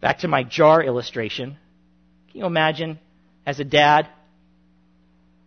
[0.00, 1.58] Back to my jar illustration.
[2.30, 2.98] Can you imagine
[3.44, 4.08] as a dad?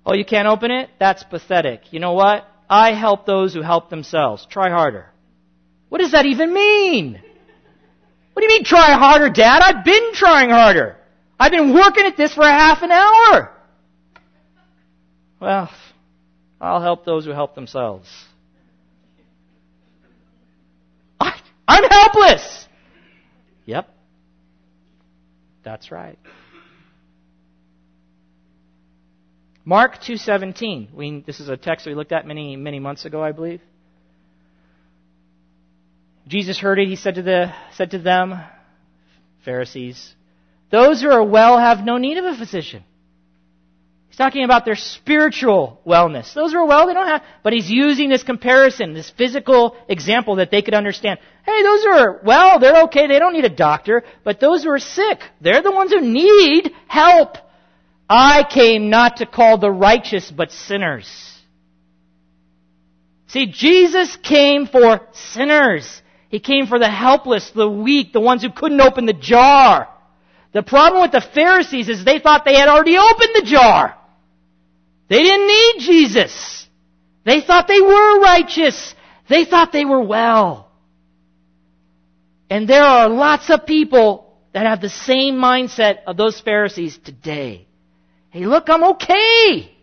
[0.05, 0.91] Oh, you can't open it?
[0.99, 1.91] That's pathetic.
[1.91, 2.45] You know what?
[2.69, 4.45] I help those who help themselves.
[4.45, 5.10] Try harder.
[5.91, 7.21] What does that even mean?
[8.31, 9.61] What do you mean try harder, Dad?
[9.61, 10.95] I've been trying harder.
[11.37, 13.51] I've been working at this for a half an hour.
[15.41, 15.69] Well,
[16.61, 18.07] I'll help those who help themselves.
[21.19, 22.69] I, I'm helpless.
[23.65, 23.93] Yep.
[25.61, 26.17] That's right.
[29.65, 30.93] Mark 2:17.
[30.93, 33.59] We, this is a text we looked at many many months ago, I believe.
[36.27, 36.87] Jesus heard it.
[36.87, 38.39] He said to the said to them,
[39.43, 40.15] Pharisees,
[40.69, 42.83] "Those who are well have no need of a physician,
[44.11, 46.33] He's talking about their spiritual wellness.
[46.33, 50.35] Those who are well, they don't have, but he's using this comparison, this physical example
[50.35, 51.17] that they could understand.
[51.45, 54.69] Hey, those who are well, they're okay, they don't need a doctor, but those who
[54.69, 57.37] are sick, they're the ones who need help.
[58.09, 61.09] I came not to call the righteous, but sinners.
[63.27, 66.01] See, Jesus came for sinners.
[66.31, 69.89] He came for the helpless, the weak, the ones who couldn't open the jar.
[70.53, 73.97] The problem with the Pharisees is they thought they had already opened the jar.
[75.09, 76.67] They didn't need Jesus.
[77.25, 78.95] They thought they were righteous.
[79.27, 80.71] They thought they were well.
[82.49, 87.67] And there are lots of people that have the same mindset of those Pharisees today.
[88.29, 89.75] Hey, look, I'm okay.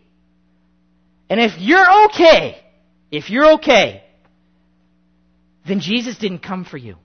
[1.29, 2.59] And if you're okay,
[3.11, 4.03] if you're okay,
[5.67, 6.95] then Jesus didn't come for you.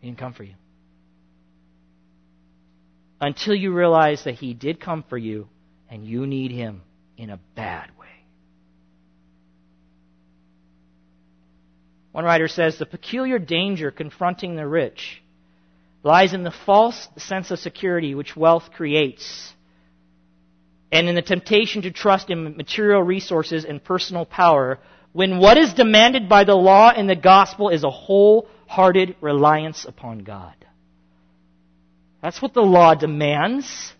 [0.00, 0.54] He didn't come for you
[3.20, 5.48] until you realize that He did come for you
[5.90, 6.82] and you need Him
[7.18, 8.06] in a bad way.
[12.12, 15.22] One writer says the peculiar danger confronting the rich
[16.02, 19.52] lies in the false sense of security which wealth creates
[20.92, 24.78] and in the temptation to trust in material resources and personal power
[25.12, 30.20] when what is demanded by the law and the gospel is a wholehearted reliance upon
[30.20, 30.54] God.
[32.22, 33.92] That's what the law demands.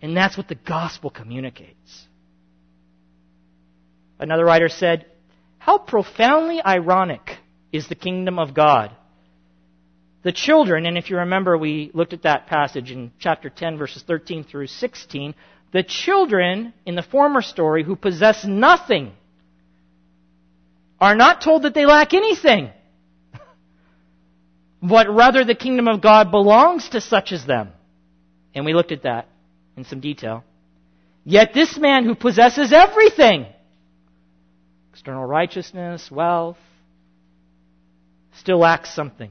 [0.00, 2.06] And that's what the gospel communicates.
[4.18, 5.06] Another writer said,
[5.58, 7.38] How profoundly ironic
[7.72, 8.94] is the kingdom of God.
[10.24, 14.02] The children, and if you remember, we looked at that passage in chapter 10, verses
[14.06, 15.34] 13 through 16.
[15.70, 19.12] The children in the former story who possess nothing
[20.98, 22.70] are not told that they lack anything
[24.82, 27.70] but rather the kingdom of God belongs to such as them.
[28.54, 29.28] And we looked at that
[29.76, 30.42] in some detail.
[31.24, 33.46] Yet this man who possesses everything
[34.92, 36.56] external righteousness, wealth,
[38.32, 39.30] still lacks something.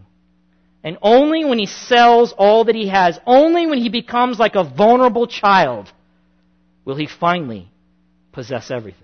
[0.83, 4.63] And only when he sells all that he has, only when he becomes like a
[4.63, 5.91] vulnerable child,
[6.83, 7.69] will he finally
[8.33, 8.99] possess everything.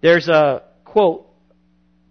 [0.00, 1.26] There's a quote,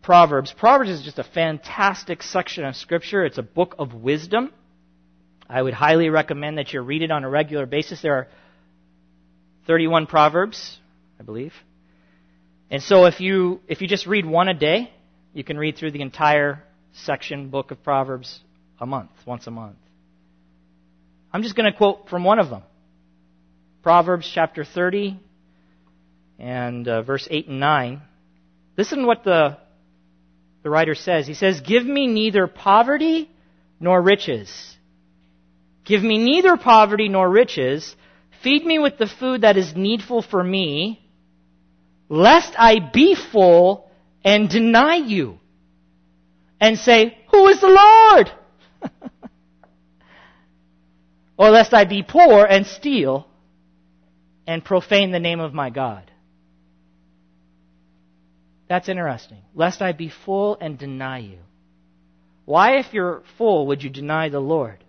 [0.01, 0.53] Proverbs.
[0.53, 3.25] Proverbs is just a fantastic section of Scripture.
[3.25, 4.51] It's a book of wisdom.
[5.49, 8.01] I would highly recommend that you read it on a regular basis.
[8.01, 8.27] There are
[9.67, 10.79] 31 Proverbs,
[11.19, 11.53] I believe.
[12.69, 14.91] And so if you, if you just read one a day,
[15.37, 16.63] you can read through the entire
[16.93, 18.39] section, book of Proverbs,
[18.81, 19.75] a month, once a month.
[21.31, 22.63] I'm just going to quote from one of them.
[23.83, 25.19] Proverbs chapter 30
[26.39, 28.01] and uh, verse 8 and 9.
[28.79, 29.59] Listen to what the,
[30.63, 31.27] the writer says.
[31.27, 33.29] He says, Give me neither poverty
[33.79, 34.75] nor riches.
[35.85, 37.95] Give me neither poverty nor riches.
[38.41, 40.99] Feed me with the food that is needful for me
[42.09, 43.86] lest I be full
[44.27, 45.39] and deny you
[46.59, 48.29] and say, Who is the Lord?
[51.37, 53.25] or lest I be poor and steal
[54.45, 56.11] and profane the name of my God.
[58.67, 59.43] That's interesting.
[59.55, 61.39] Lest I be full and deny you.
[62.43, 64.83] Why, if you're full, would you deny the Lord?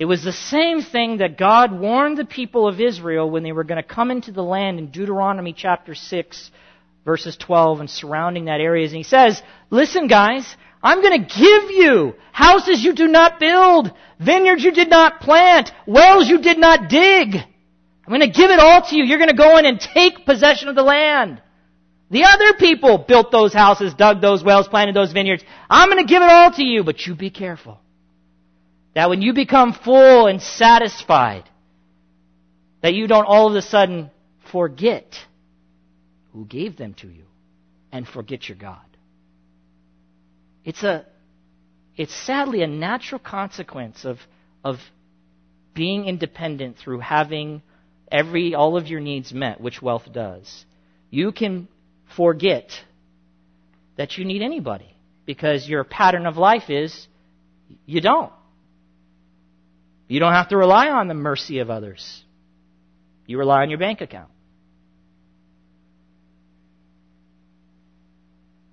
[0.00, 3.62] It was the same thing that God warned the people of Israel when they were
[3.62, 6.50] going to come into the land in Deuteronomy chapter 6,
[7.08, 8.84] verses 12 and surrounding that area.
[8.84, 10.44] And he says, listen guys,
[10.82, 13.90] I'm going to give you houses you do not build,
[14.20, 17.34] vineyards you did not plant, wells you did not dig.
[17.34, 19.04] I'm going to give it all to you.
[19.04, 21.40] You're going to go in and take possession of the land.
[22.10, 25.42] The other people built those houses, dug those wells, planted those vineyards.
[25.70, 27.80] I'm going to give it all to you, but you be careful.
[28.94, 31.44] That when you become full and satisfied,
[32.82, 34.10] that you don't all of a sudden
[34.52, 35.18] forget
[36.32, 37.24] who gave them to you
[37.92, 38.80] and forget your God.
[40.64, 41.06] It's a,
[41.96, 44.18] it's sadly a natural consequence of,
[44.62, 44.76] of
[45.74, 47.62] being independent through having
[48.10, 50.64] every, all of your needs met, which wealth does.
[51.10, 51.68] You can
[52.16, 52.70] forget
[53.96, 57.06] that you need anybody because your pattern of life is
[57.86, 58.32] you don't.
[60.06, 62.24] You don't have to rely on the mercy of others.
[63.26, 64.30] You rely on your bank account.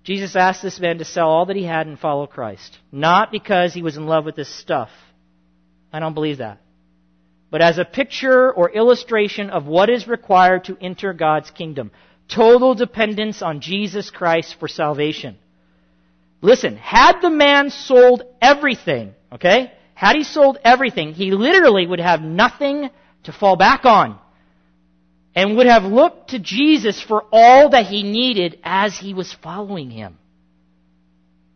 [0.05, 2.77] Jesus asked this man to sell all that he had and follow Christ.
[2.91, 4.89] Not because he was in love with this stuff.
[5.91, 6.61] I don't believe that.
[7.49, 11.89] But as a picture or illustration of what is required to enter God's kingdom.
[12.27, 15.37] Total dependence on Jesus Christ for salvation.
[16.39, 19.73] Listen, had the man sold everything, okay?
[19.95, 22.91] Had he sold everything, he literally would have nothing
[23.23, 24.19] to fall back on
[25.35, 29.91] and would have looked to Jesus for all that he needed as he was following
[29.91, 30.17] him.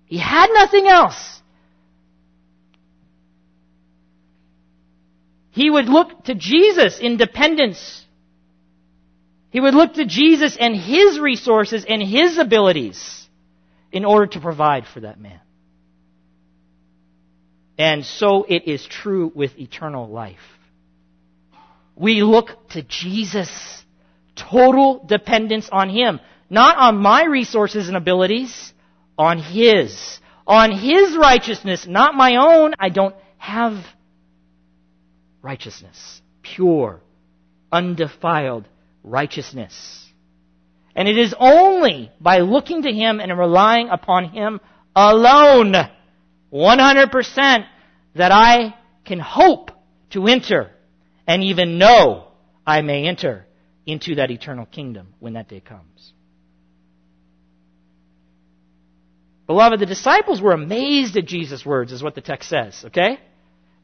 [0.05, 1.41] He had nothing else.
[5.51, 8.05] He would look to Jesus in dependence.
[9.51, 13.27] He would look to Jesus and his resources and his abilities
[13.91, 15.39] in order to provide for that man.
[17.77, 20.58] And so it is true with eternal life.
[21.99, 23.83] We look to Jesus.
[24.35, 26.21] Total dependence on Him.
[26.49, 28.73] Not on my resources and abilities,
[29.17, 30.19] on His.
[30.47, 32.73] On His righteousness, not my own.
[32.79, 33.85] I don't have
[35.41, 36.21] righteousness.
[36.41, 37.01] Pure,
[37.71, 38.65] undefiled
[39.03, 40.05] righteousness.
[40.95, 44.61] And it is only by looking to Him and relying upon Him
[44.95, 45.75] alone
[46.51, 47.65] 100%
[48.15, 49.71] that I can hope
[50.11, 50.71] to enter
[51.29, 52.27] and even know
[52.65, 53.45] I may enter
[53.85, 56.13] into that eternal kingdom when that day comes.
[59.45, 63.19] Beloved, the disciples were amazed at Jesus' words, is what the text says, okay?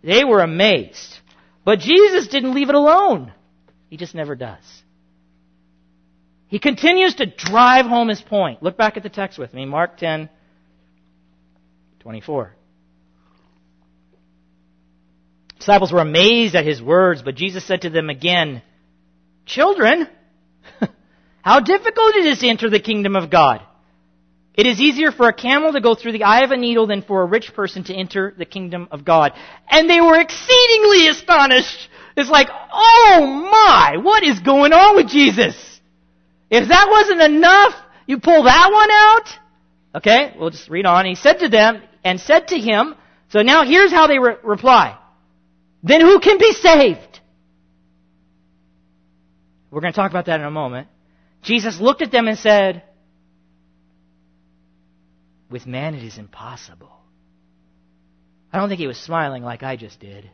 [0.03, 1.19] They were amazed.
[1.63, 3.31] But Jesus didn't leave it alone.
[3.91, 4.63] He just never does.
[6.47, 8.63] He continues to drive home his point.
[8.63, 10.29] Look back at the text with me, Mark 10,
[11.99, 12.55] 24.
[15.60, 18.62] Disciples were amazed at his words, but Jesus said to them again,
[19.45, 20.08] Children,
[21.41, 23.62] how difficult it is to enter the kingdom of God.
[24.56, 27.01] It is easier for a camel to go through the eye of a needle than
[27.01, 29.34] for a rich person to enter the kingdom of God.
[29.70, 31.89] And they were exceedingly astonished.
[32.16, 35.56] It's like, oh my, what is going on with Jesus?
[36.49, 37.74] If that wasn't enough,
[38.08, 39.97] you pull that one out?
[39.97, 41.06] Okay, we'll just read on.
[41.06, 42.95] He said to them, and said to him,
[43.30, 44.97] so now here's how they re- reply.
[45.86, 47.19] Then who can be saved?
[49.69, 50.88] We're going to talk about that in a moment.
[51.43, 52.81] Jesus looked at them and said,
[55.51, 56.91] With man it is impossible.
[58.51, 60.27] I don't think he was smiling like I just did.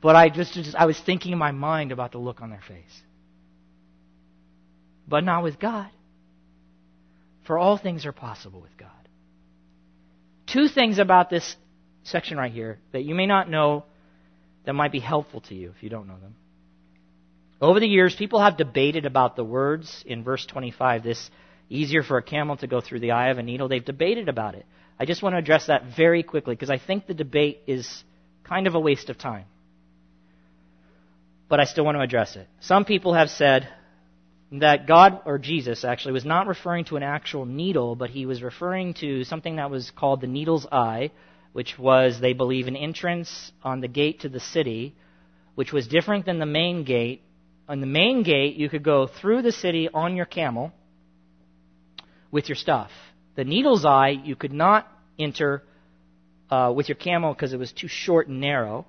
[0.00, 2.62] But I just, just I was thinking in my mind about the look on their
[2.66, 3.02] face.
[5.06, 5.88] But not with God.
[7.46, 8.90] For all things are possible with God.
[10.48, 11.54] Two things about this
[12.04, 13.84] section right here that you may not know
[14.64, 16.34] that might be helpful to you if you don't know them.
[17.60, 21.30] Over the years, people have debated about the words in verse 25, this
[21.68, 23.68] easier for a camel to go through the eye of a needle.
[23.68, 24.66] They've debated about it.
[24.98, 28.04] I just want to address that very quickly because I think the debate is
[28.44, 29.44] kind of a waste of time.
[31.48, 32.48] But I still want to address it.
[32.60, 33.68] Some people have said
[34.52, 38.42] that God, or Jesus actually, was not referring to an actual needle, but he was
[38.42, 41.10] referring to something that was called the needle's eye,
[41.52, 44.94] which was, they believe, an entrance on the gate to the city,
[45.54, 47.22] which was different than the main gate.
[47.68, 50.72] On the main gate, you could go through the city on your camel
[52.30, 52.90] with your stuff.
[53.36, 55.62] The needle's eye, you could not enter
[56.50, 58.86] uh, with your camel because it was too short and narrow.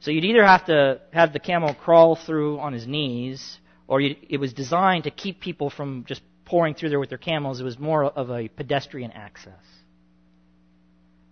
[0.00, 4.40] So you'd either have to have the camel crawl through on his knees, or it
[4.40, 7.60] was designed to keep people from just pouring through there with their camels.
[7.60, 9.54] It was more of a pedestrian access.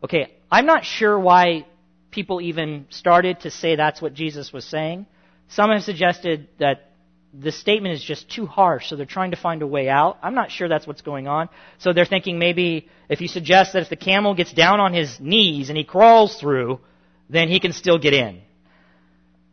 [0.02, 1.66] Okay, I'm not sure why
[2.10, 5.06] people even started to say that's what Jesus was saying.
[5.48, 6.92] Some have suggested that
[7.32, 10.18] the statement is just too harsh, so they're trying to find a way out.
[10.22, 11.48] I'm not sure that's what's going on.
[11.78, 15.20] So they're thinking maybe if you suggest that if the camel gets down on his
[15.20, 16.80] knees and he crawls through,
[17.28, 18.42] then he can still get in.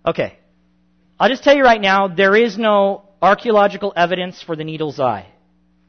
[0.05, 0.39] Okay.
[1.19, 5.27] I'll just tell you right now, there is no archaeological evidence for the needle's eye.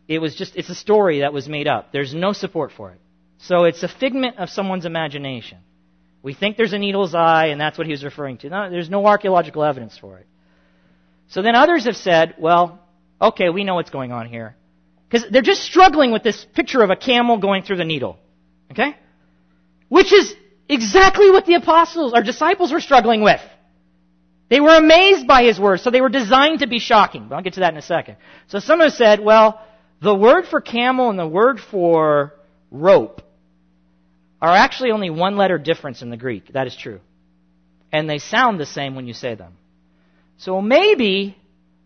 [0.06, 1.92] It was just, it's a story that was made up.
[1.92, 3.00] There's no support for it.
[3.38, 5.58] So it's a figment of someone's imagination.
[6.22, 8.50] We think there's a needle's eye, and that's what he was referring to.
[8.50, 10.26] No, there's no archaeological evidence for it.
[11.28, 12.80] So then others have said, well,
[13.20, 14.56] okay, we know what's going on here.
[15.08, 18.18] Because they're just struggling with this picture of a camel going through the needle.
[18.72, 18.96] Okay?
[19.88, 20.34] Which is
[20.68, 23.40] exactly what the apostles or disciples were struggling with.
[24.50, 27.28] They were amazed by his words, so they were designed to be shocking.
[27.28, 28.16] But I'll get to that in a second.
[28.48, 29.62] So some have said, well,
[30.02, 32.34] the word for camel and the word for
[32.70, 33.22] rope
[34.40, 36.52] are actually only one letter difference in the Greek.
[36.52, 37.00] That is true.
[37.92, 39.54] And they sound the same when you say them.
[40.38, 41.36] So maybe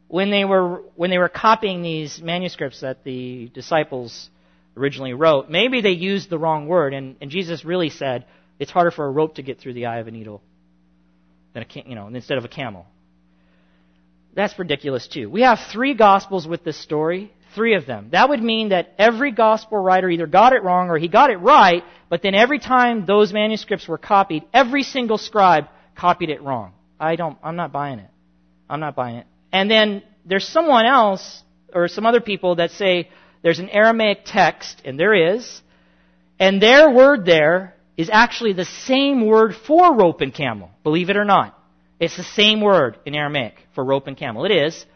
[0.08, 4.28] when they were when they were copying these manuscripts that the disciples
[4.76, 8.26] originally wrote, maybe they used the wrong word, and, and Jesus really said
[8.58, 10.42] it's harder for a rope to get through the eye of a needle
[11.54, 12.86] than a you know instead of a camel.
[14.34, 15.30] That's ridiculous too.
[15.30, 18.08] We have three gospels with this story, three of them.
[18.12, 21.36] That would mean that every gospel writer either got it wrong or he got it
[21.36, 26.72] right, but then every time those manuscripts were copied, every single scribe copied it wrong.
[26.98, 28.10] I don't I'm not buying it.
[28.68, 29.26] I'm not buying it.
[29.52, 31.42] And then there's someone else
[31.74, 33.08] or some other people that say
[33.42, 35.62] there's an Aramaic text, and there is,
[36.38, 41.16] and their word there is actually the same word for rope and camel, believe it
[41.16, 41.58] or not.
[41.98, 44.44] It's the same word in Aramaic for rope and camel.
[44.44, 44.86] It is.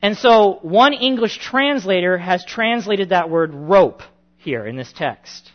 [0.00, 4.02] And so one English translator has translated that word rope
[4.36, 5.50] here in this text.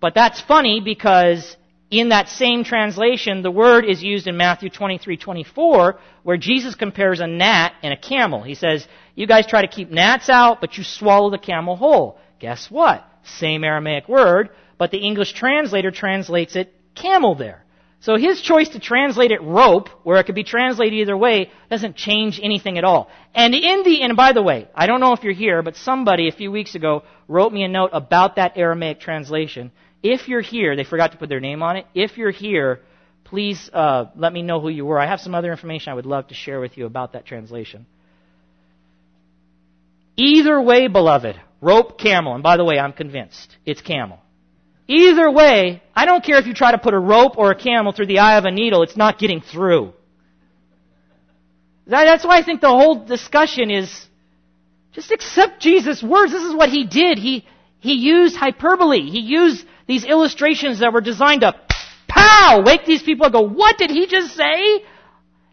[0.00, 1.56] But that's funny because
[1.90, 7.20] in that same translation, the word is used in Matthew 23, 24, where Jesus compares
[7.20, 8.42] a gnat and a camel.
[8.42, 12.18] He says, you guys try to keep gnats out, but you swallow the camel whole.
[12.40, 13.06] Guess what?
[13.22, 17.63] Same Aramaic word, but the English translator translates it camel there.
[18.04, 21.96] So his choice to translate it rope, where it could be translated either way, doesn't
[21.96, 23.08] change anything at all.
[23.34, 26.28] And in the, and by the way, I don't know if you're here, but somebody
[26.28, 29.72] a few weeks ago wrote me a note about that Aramaic translation.
[30.02, 31.86] If you're here, they forgot to put their name on it.
[31.94, 32.80] If you're here,
[33.24, 35.00] please uh, let me know who you were.
[35.00, 37.86] I have some other information I would love to share with you about that translation.
[40.18, 44.18] Either way, beloved, rope, camel, and by the way, I'm convinced it's camel.
[44.86, 47.92] Either way, I don't care if you try to put a rope or a camel
[47.92, 49.92] through the eye of a needle, it's not getting through.
[51.86, 54.06] That's why I think the whole discussion is
[54.92, 56.32] just accept Jesus' words.
[56.32, 57.18] This is what he did.
[57.18, 57.44] He,
[57.80, 59.02] he used hyperbole.
[59.02, 61.54] He used these illustrations that were designed to
[62.08, 64.84] pow, wake these people and go, what did he just say?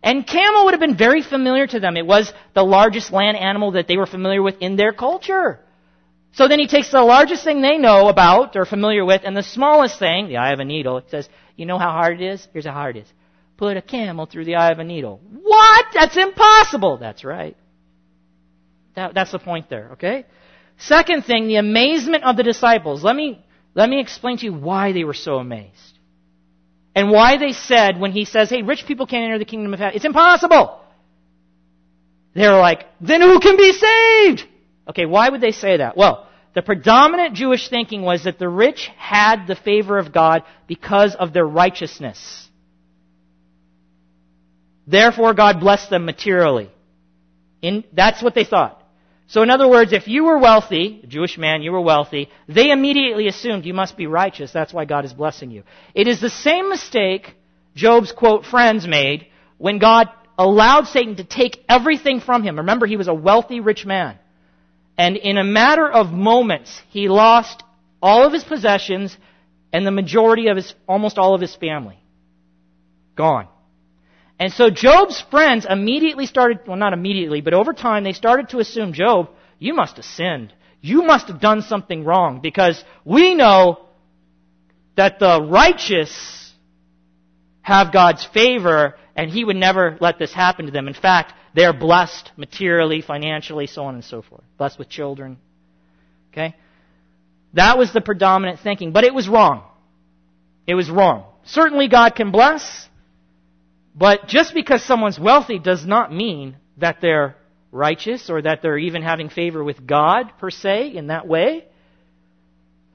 [0.04, 1.98] And camel would have been very familiar to them.
[1.98, 5.60] It was the largest land animal that they were familiar with in their culture.
[6.34, 9.44] So then he takes the largest thing they know about or familiar with and the
[9.44, 11.00] smallest thing, the eye of a needle.
[11.00, 11.28] He says,
[11.58, 12.48] you know how hard it is?
[12.54, 13.14] Here's how hard it is.
[13.58, 15.20] Put a camel through the eye of a needle.
[15.44, 15.86] What?
[15.94, 16.98] That's impossible.
[16.98, 17.58] That's right.
[18.96, 20.26] That, that's the point there, okay?
[20.78, 23.04] Second thing, the amazement of the disciples.
[23.04, 26.00] Let me let me explain to you why they were so amazed.
[26.94, 29.80] And why they said, when he says, hey, rich people can't enter the kingdom of
[29.80, 30.82] heaven, it's impossible.
[32.34, 34.48] They were like, then who can be saved?
[34.88, 35.96] Okay, why would they say that?
[35.96, 41.16] Well, the predominant Jewish thinking was that the rich had the favor of God because
[41.16, 42.50] of their righteousness.
[44.88, 46.70] Therefore, God blessed them materially.
[47.62, 48.82] In, that's what they thought.
[49.28, 52.70] So in other words, if you were wealthy, a Jewish man, you were wealthy, they
[52.70, 54.52] immediately assumed you must be righteous.
[54.52, 55.64] That's why God is blessing you.
[55.94, 57.34] It is the same mistake
[57.74, 59.28] Job's quote friends made
[59.58, 62.58] when God allowed Satan to take everything from him.
[62.58, 64.18] Remember, he was a wealthy, rich man.
[65.02, 67.64] And in a matter of moments, he lost
[68.04, 69.18] all of his possessions
[69.74, 71.98] and the majority of his, almost all of his family.
[73.16, 73.48] Gone.
[74.40, 78.60] And so Job's friends immediately started, well, not immediately, but over time, they started to
[78.60, 80.54] assume, Job, you must have sinned.
[80.82, 83.80] You must have done something wrong because we know
[84.98, 86.54] that the righteous
[87.64, 90.88] have God's favor and he would never let this happen to them.
[90.88, 94.44] In fact, they're blessed materially, financially, so on and so forth.
[94.58, 95.38] Blessed with children.
[96.32, 96.56] Okay?
[97.54, 99.64] That was the predominant thinking, but it was wrong.
[100.66, 101.26] It was wrong.
[101.44, 102.88] Certainly God can bless,
[103.96, 107.36] but just because someone's wealthy does not mean that they're
[107.72, 111.66] righteous or that they're even having favor with God per se in that way.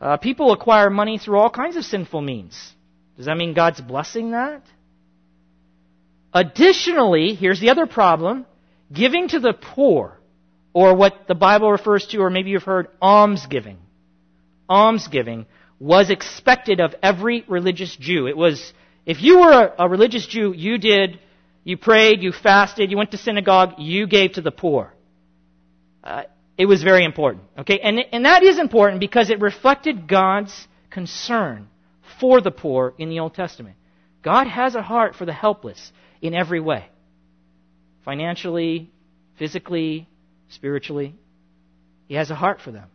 [0.00, 2.72] Uh, people acquire money through all kinds of sinful means.
[3.16, 4.62] Does that mean God's blessing that?
[6.37, 8.45] Additionally, here's the other problem
[8.93, 10.18] giving to the poor,
[10.74, 13.78] or what the Bible refers to, or maybe you've heard, almsgiving.
[14.68, 15.47] Almsgiving
[15.80, 18.26] was expected of every religious Jew.
[18.26, 18.74] It was
[19.07, 21.18] if you were a, a religious Jew, you did,
[21.64, 24.93] you prayed, you fasted, you went to synagogue, you gave to the poor.
[26.05, 26.24] Uh,
[26.59, 27.45] it was very important.
[27.61, 27.78] Okay?
[27.80, 31.68] And, and that is important because it reflected God's concern
[32.20, 33.76] for the poor in the Old Testament.
[34.22, 36.86] God has a heart for the helpless in every way
[38.06, 38.88] financially,
[39.36, 40.08] physically,
[40.48, 41.14] spiritually.
[42.06, 42.88] He has a heart for them.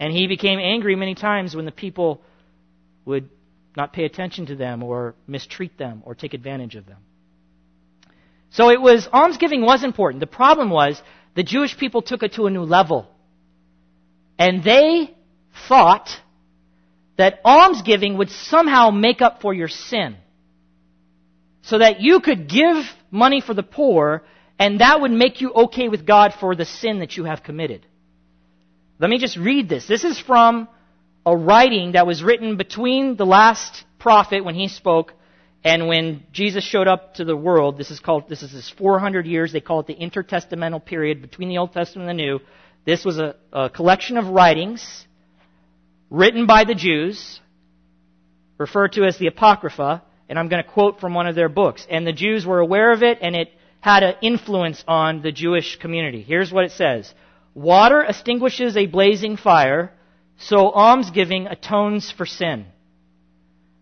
[0.00, 2.20] And he became angry many times when the people
[3.04, 3.30] would
[3.76, 6.98] not pay attention to them or mistreat them or take advantage of them.
[8.50, 10.20] So it was, almsgiving was important.
[10.20, 11.00] The problem was
[11.34, 13.08] the Jewish people took it to a new level.
[14.36, 15.14] And they
[15.68, 16.08] thought
[17.16, 20.16] that almsgiving would somehow make up for your sin.
[21.64, 22.76] So that you could give
[23.10, 24.22] money for the poor
[24.58, 27.86] and that would make you okay with God for the sin that you have committed.
[28.98, 29.86] Let me just read this.
[29.86, 30.68] This is from
[31.26, 35.12] a writing that was written between the last prophet when he spoke
[35.64, 37.78] and when Jesus showed up to the world.
[37.78, 39.52] This is called, this is his 400 years.
[39.52, 42.40] They call it the intertestamental period between the Old Testament and the New.
[42.84, 45.06] This was a, a collection of writings
[46.10, 47.40] written by the Jews,
[48.58, 51.86] referred to as the Apocrypha, and I'm going to quote from one of their books.
[51.90, 53.50] And the Jews were aware of it, and it
[53.80, 56.22] had an influence on the Jewish community.
[56.22, 57.12] Here's what it says.
[57.54, 59.92] Water extinguishes a blazing fire,
[60.38, 62.66] so almsgiving atones for sin.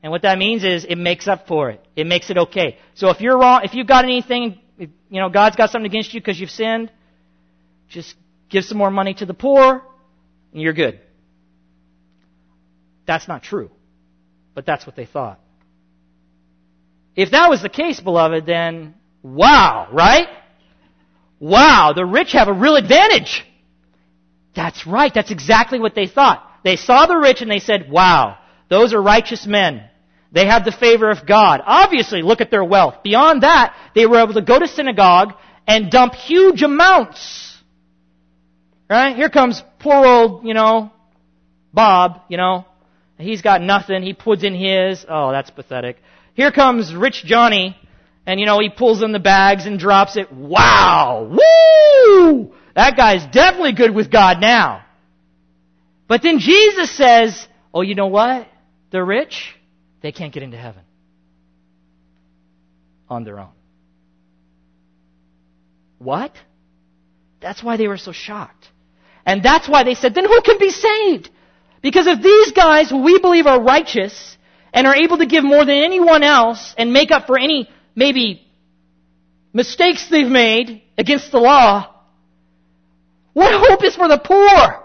[0.02, 1.84] And what that means is it makes up for it.
[1.94, 2.78] It makes it okay.
[2.94, 6.20] So if you're wrong, if you've got anything, you know, God's got something against you
[6.20, 6.90] because you've sinned,
[7.88, 8.16] just
[8.50, 9.82] give some more money to the poor
[10.52, 11.00] and you're good.
[13.06, 13.70] That's not true.
[14.54, 15.40] But that's what they thought.
[17.14, 20.28] If that was the case, beloved, then wow, right?
[21.38, 23.44] Wow, the rich have a real advantage.
[24.54, 25.12] That's right.
[25.12, 26.46] That's exactly what they thought.
[26.64, 28.38] They saw the rich and they said, wow,
[28.68, 29.84] those are righteous men.
[30.30, 31.60] They have the favor of God.
[31.64, 33.02] Obviously, look at their wealth.
[33.02, 35.34] Beyond that, they were able to go to synagogue
[35.66, 37.58] and dump huge amounts.
[38.88, 39.14] Right?
[39.16, 40.90] Here comes poor old, you know,
[41.72, 42.66] Bob, you know.
[43.18, 44.02] He's got nothing.
[44.02, 45.04] He puts in his.
[45.08, 45.96] Oh, that's pathetic.
[46.34, 47.76] Here comes rich Johnny,
[48.26, 50.32] and you know, he pulls in the bags and drops it.
[50.32, 51.28] Wow!
[51.30, 52.52] Woo!
[52.74, 54.84] That guy's definitely good with God now.
[56.08, 58.48] But then Jesus says, oh, you know what?
[58.90, 59.54] The rich,
[60.00, 60.82] they can't get into heaven
[63.08, 63.52] on their own.
[65.98, 66.32] What?
[67.40, 68.68] That's why they were so shocked.
[69.24, 71.30] And that's why they said, then who can be saved?
[71.82, 74.36] Because if these guys who we believe are righteous
[74.72, 78.46] and are able to give more than anyone else and make up for any maybe
[79.52, 81.94] mistakes they've made against the law,
[83.32, 84.82] what hope is for the poor?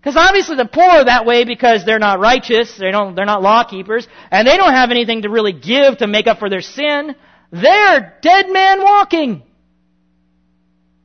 [0.00, 3.42] Because obviously the poor are that way because they're not righteous, they don't, they're not
[3.42, 6.60] law keepers, and they don't have anything to really give to make up for their
[6.60, 7.14] sin.
[7.50, 9.42] They're dead man walking.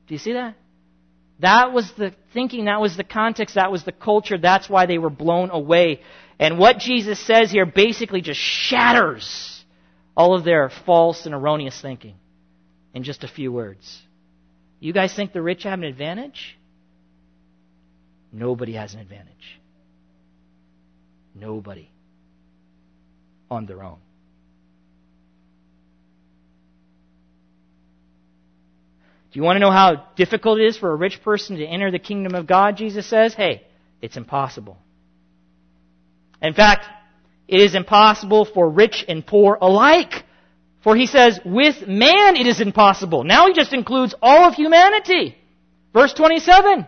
[0.08, 0.56] Do you see that?
[1.39, 4.97] That was the thinking, that was the context, that was the culture, that's why they
[4.97, 6.01] were blown away.
[6.39, 9.63] And what Jesus says here basically just shatters
[10.15, 12.15] all of their false and erroneous thinking
[12.93, 14.01] in just a few words.
[14.79, 16.57] You guys think the rich have an advantage?
[18.31, 19.59] Nobody has an advantage.
[21.36, 21.89] Nobody.
[23.49, 23.99] On their own.
[29.31, 31.89] Do you want to know how difficult it is for a rich person to enter
[31.89, 32.77] the kingdom of God?
[32.77, 33.65] Jesus says, hey,
[33.99, 34.77] it's impossible.
[36.43, 36.85] In fact,
[37.47, 40.23] it is impossible for rich and poor alike.
[40.83, 43.23] For he says, with man it is impossible.
[43.23, 45.37] Now he just includes all of humanity.
[45.93, 46.85] Verse 27.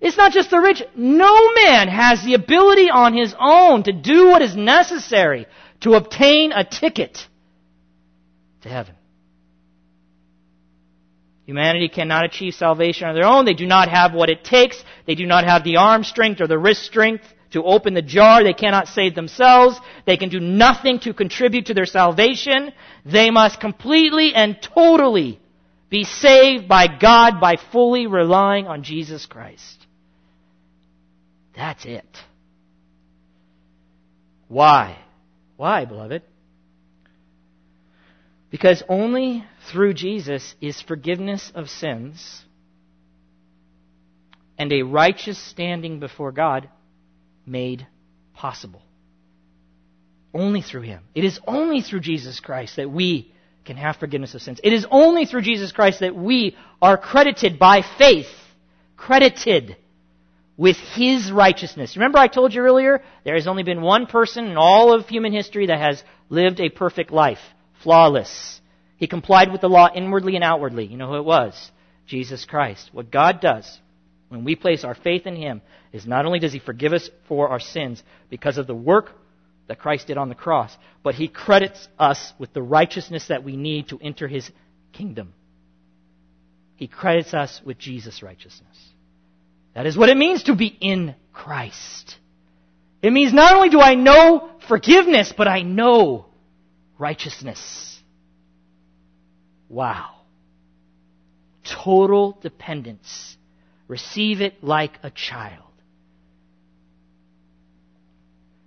[0.00, 0.82] It's not just the rich.
[0.96, 5.46] No man has the ability on his own to do what is necessary
[5.80, 7.26] to obtain a ticket
[8.62, 8.96] to heaven.
[11.46, 13.44] Humanity cannot achieve salvation on their own.
[13.44, 14.82] They do not have what it takes.
[15.06, 17.24] They do not have the arm strength or the wrist strength
[17.54, 18.42] to open the jar.
[18.42, 19.80] They cannot save themselves.
[20.06, 22.72] They can do nothing to contribute to their salvation.
[23.06, 25.40] They must completely and totally
[25.88, 29.86] be saved by God by fully relying on Jesus Christ.
[31.56, 32.04] That's it.
[34.48, 34.98] Why?
[35.56, 36.22] Why, beloved?
[38.50, 42.44] Because only through Jesus is forgiveness of sins
[44.58, 46.68] and a righteous standing before God
[47.46, 47.86] made
[48.34, 48.82] possible.
[50.32, 51.02] Only through Him.
[51.14, 53.32] It is only through Jesus Christ that we
[53.64, 54.60] can have forgiveness of sins.
[54.62, 58.26] It is only through Jesus Christ that we are credited by faith,
[58.96, 59.76] credited
[60.56, 61.96] with His righteousness.
[61.96, 65.32] Remember I told you earlier, there has only been one person in all of human
[65.32, 67.40] history that has lived a perfect life
[67.82, 68.60] flawless.
[68.96, 70.86] He complied with the law inwardly and outwardly.
[70.86, 71.70] You know who it was?
[72.06, 72.90] Jesus Christ.
[72.92, 73.78] What God does
[74.34, 75.62] when we place our faith in Him
[75.92, 79.12] is not only does He forgive us for our sins because of the work
[79.68, 83.56] that Christ did on the cross, but He credits us with the righteousness that we
[83.56, 84.50] need to enter His
[84.92, 85.32] kingdom.
[86.76, 88.76] He credits us with Jesus' righteousness.
[89.74, 92.16] That is what it means to be in Christ.
[93.02, 96.26] It means not only do I know forgiveness, but I know
[96.98, 98.00] righteousness.
[99.68, 100.10] Wow.
[101.64, 103.36] Total dependence.
[103.88, 105.62] Receive it like a child.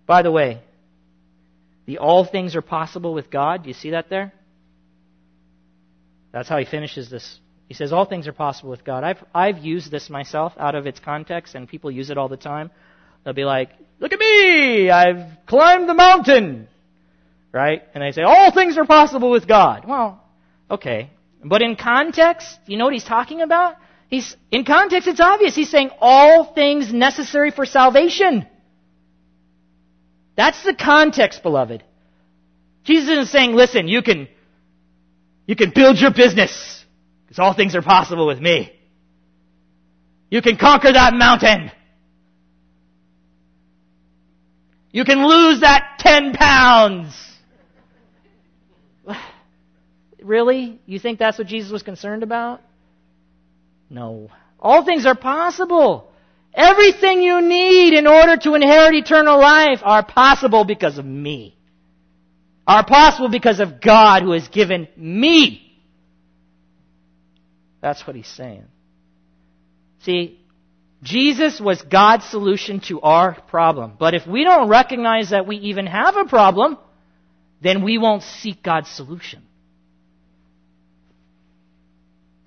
[0.06, 0.62] By the way,
[1.86, 3.64] the all things are possible with God.
[3.64, 4.34] Do you see that there?
[6.32, 7.40] That's how he finishes this.
[7.68, 9.04] He says, All things are possible with God.
[9.04, 12.38] I've, I've used this myself out of its context, and people use it all the
[12.38, 12.72] time.
[13.24, 14.90] They'll be like, Look at me!
[14.90, 16.68] I've climbed the mountain!
[17.58, 17.84] right?
[17.94, 19.86] And they say, all things are possible with God.
[19.88, 20.24] Well,
[20.70, 21.10] okay.
[21.44, 23.76] But in context, you know what he's talking about?
[24.10, 25.56] He's, in context, it's obvious.
[25.56, 28.48] He's saying all things necessary for salvation.
[30.38, 31.84] That's the context, beloved.
[32.86, 34.30] Jesus isn't saying, listen, you can,
[35.46, 36.86] you can build your business,
[37.26, 38.72] because all things are possible with me.
[40.30, 41.72] You can conquer that mountain.
[44.92, 47.14] You can lose that 10 pounds.
[50.20, 50.82] Really?
[50.86, 52.62] You think that's what Jesus was concerned about?
[53.90, 54.30] No.
[54.60, 56.12] All things are possible.
[56.54, 61.56] Everything you need in order to inherit eternal life are possible because of me.
[62.66, 65.64] Are possible because of God who has given me.
[67.82, 68.66] That's what he's saying.
[70.00, 70.40] See,
[71.04, 73.94] Jesus was God's solution to our problem.
[74.00, 76.78] But if we don't recognize that we even have a problem,
[77.62, 79.44] then we won't seek God's solution.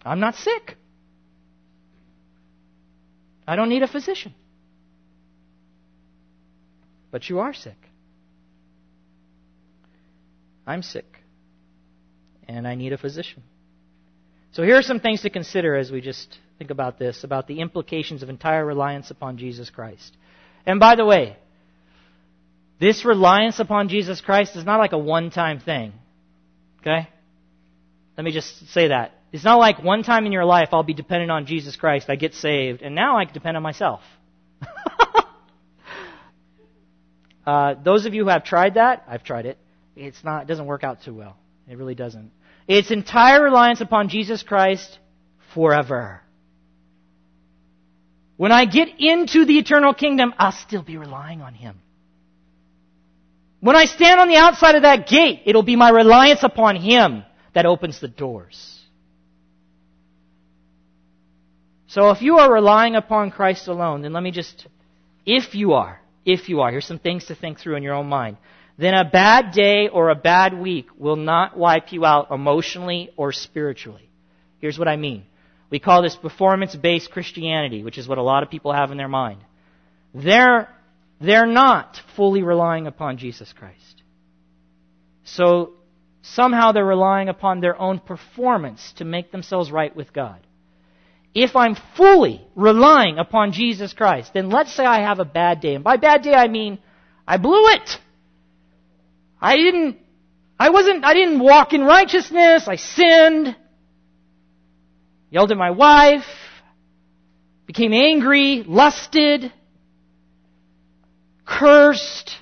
[0.05, 0.77] I'm not sick.
[3.47, 4.35] I don't need a physician.
[7.11, 7.77] But you are sick.
[10.67, 11.07] I'm sick.
[12.47, 13.43] And I need a physician.
[14.53, 17.61] So here are some things to consider as we just think about this, about the
[17.61, 20.17] implications of entire reliance upon Jesus Christ.
[20.67, 21.37] And by the way,
[22.81, 25.93] this reliance upon Jesus Christ is not like a one time thing.
[26.81, 27.09] Okay?
[28.17, 29.20] Let me just say that.
[29.33, 32.17] It's not like one time in your life I'll be dependent on Jesus Christ, I
[32.17, 34.01] get saved, and now I can depend on myself.
[37.47, 39.59] uh, those of you who have tried that, I've tried it.
[39.95, 41.37] It's not, it doesn't work out too well.
[41.69, 42.33] It really doesn't.
[42.67, 44.99] It's entire reliance upon Jesus Christ
[45.55, 46.21] forever.
[48.37, 51.79] When I get into the eternal kingdom, I'll still be relying on Him.
[53.61, 57.25] When I stand on the outside of that gate, it'll be my reliance upon Him
[57.53, 58.80] that opens the doors.
[61.91, 64.69] So if you are relying upon Christ alone, then let me just,
[65.27, 68.07] if you are, if you are, here's some things to think through in your own
[68.07, 68.37] mind.
[68.79, 73.33] Then a bad day or a bad week will not wipe you out emotionally or
[73.33, 74.09] spiritually.
[74.61, 75.25] Here's what I mean.
[75.69, 78.97] We call this performance based Christianity, which is what a lot of people have in
[78.97, 79.41] their mind.
[80.15, 80.69] They're,
[81.21, 84.03] they're not fully relying upon Jesus Christ.
[85.25, 85.73] So
[86.23, 90.47] somehow they're relying upon their own performance to make themselves right with God.
[91.35, 95.75] If I'm fully relying upon Jesus Christ, then let's say I have a bad day.
[95.75, 96.79] And by bad day I mean
[97.27, 97.99] I blew it.
[99.41, 99.99] I didn't
[100.59, 102.67] I wasn't I didn't walk in righteousness.
[102.67, 103.57] I sinned.
[105.31, 106.27] Yelled at my wife.
[107.67, 109.53] Became angry, lusted,
[111.47, 112.33] cursed,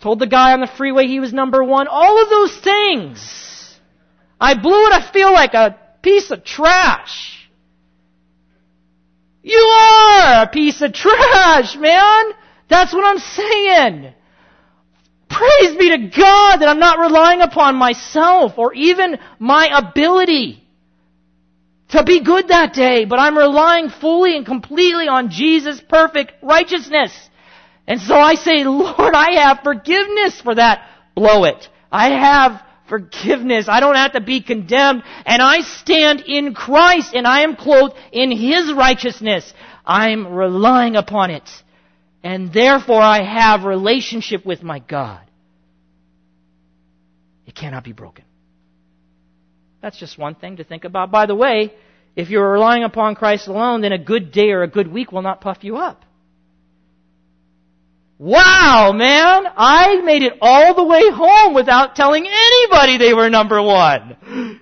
[0.00, 1.86] told the guy on the freeway he was number one.
[1.86, 3.78] All of those things.
[4.40, 4.92] I blew it.
[4.92, 7.48] I feel like a piece of trash.
[9.42, 12.24] You are a piece of trash, man.
[12.68, 14.14] That's what I'm saying.
[15.28, 20.62] Praise be to God that I'm not relying upon myself or even my ability
[21.88, 27.12] to be good that day, but I'm relying fully and completely on Jesus' perfect righteousness.
[27.86, 30.86] And so I say, Lord, I have forgiveness for that.
[31.14, 31.68] Blow it.
[31.90, 33.66] I have forgiveness.
[33.68, 35.02] I don't have to be condemned.
[35.26, 39.52] And I stand in Christ and I am clothed in His righteousness.
[39.84, 41.48] I'm relying upon it.
[42.22, 45.20] And therefore I have relationship with my God.
[47.46, 48.24] It cannot be broken.
[49.82, 51.10] That's just one thing to think about.
[51.10, 51.74] By the way,
[52.16, 55.20] if you're relying upon Christ alone, then a good day or a good week will
[55.20, 56.04] not puff you up.
[58.18, 63.60] Wow, man, I made it all the way home without telling anybody they were number
[63.60, 64.60] one.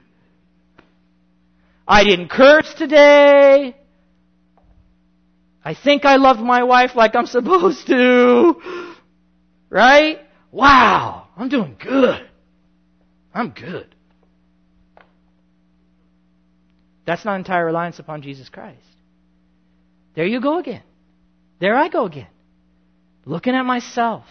[1.86, 3.76] I didn't curse today.
[5.64, 8.94] I think I loved my wife like I'm supposed to.
[9.68, 10.18] Right?
[10.50, 12.28] Wow, I'm doing good.
[13.34, 13.94] I'm good.
[17.04, 18.78] That's not entire reliance upon Jesus Christ.
[20.14, 20.82] There you go again.
[21.58, 22.28] There I go again
[23.24, 24.24] looking at myself.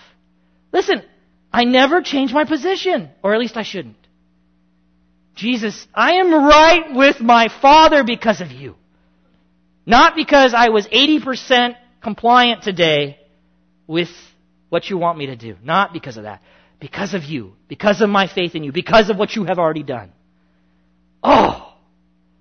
[0.72, 1.04] Listen,
[1.52, 3.98] I never change my position, or at least I shouldn't.
[5.36, 8.76] Jesus, I am right with my Father because of you.
[9.86, 13.20] Not because I was 80% compliant today
[13.88, 14.10] with
[14.70, 15.56] what you want me to do.
[15.64, 16.42] Not because of that.
[16.80, 17.54] Because of you.
[17.68, 18.72] Because of my faith in you.
[18.72, 20.12] Because of what you have already done.
[21.24, 21.74] Oh!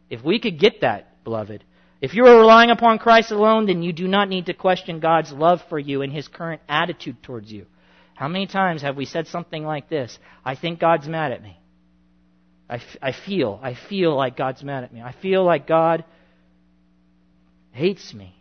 [0.09, 1.65] If we could get that, beloved,
[2.01, 5.33] if you are relying upon Christ alone, then you do not need to question God's
[5.33, 7.67] love for you and His current attitude towards you.
[8.15, 10.19] How many times have we said something like this?
[10.45, 11.59] I think God's mad at me.
[12.69, 15.03] I, f- I feel, I feel like God's mad at me.
[15.03, 16.05] I feel like God
[17.73, 18.35] hates me.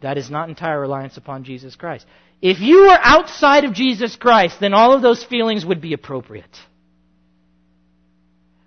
[0.00, 2.06] That is not entire reliance upon Jesus Christ.
[2.40, 6.56] If you were outside of Jesus Christ, then all of those feelings would be appropriate.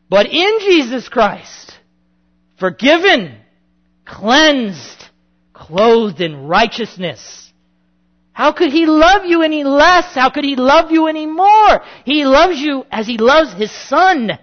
[0.09, 1.70] But in Jesus Christ,
[2.61, 3.35] forgiven,
[4.05, 5.09] cleansed,
[5.51, 7.51] clothed in righteousness.
[8.33, 10.13] How could he love you any less?
[10.13, 11.81] How could he love you any more?
[12.05, 14.37] He loves you as he loves his son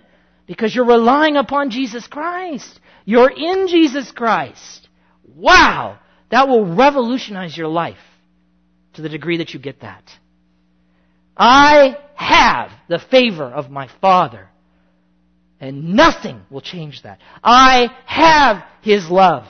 [0.46, 2.80] because you're relying upon Jesus Christ.
[3.04, 4.88] You're in Jesus Christ.
[5.36, 6.00] Wow!
[6.30, 7.96] That will revolutionize your life
[8.94, 10.02] to the degree that you get that.
[11.36, 14.48] I have the favor of my Father.
[15.60, 17.18] And nothing will change that.
[17.42, 19.46] I have His love.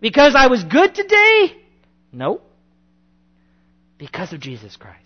[0.00, 1.56] Because I was good today?
[2.12, 2.40] No.
[3.98, 4.98] Because of Jesus Christ.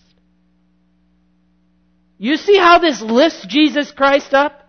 [2.19, 4.69] You see how this lifts Jesus Christ up?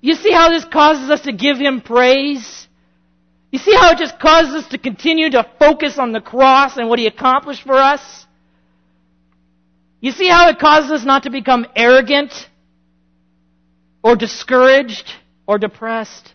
[0.00, 2.68] You see how this causes us to give Him praise?
[3.50, 6.88] You see how it just causes us to continue to focus on the cross and
[6.88, 8.26] what He accomplished for us?
[10.00, 12.32] You see how it causes us not to become arrogant
[14.06, 15.10] or discouraged
[15.48, 16.32] or depressed.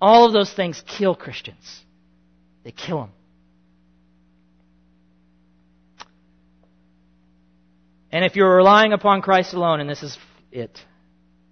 [0.00, 1.84] All of those things kill Christians.
[2.64, 3.10] They kill them.
[8.10, 10.18] And if you're relying upon Christ alone, and this is
[10.50, 10.80] it,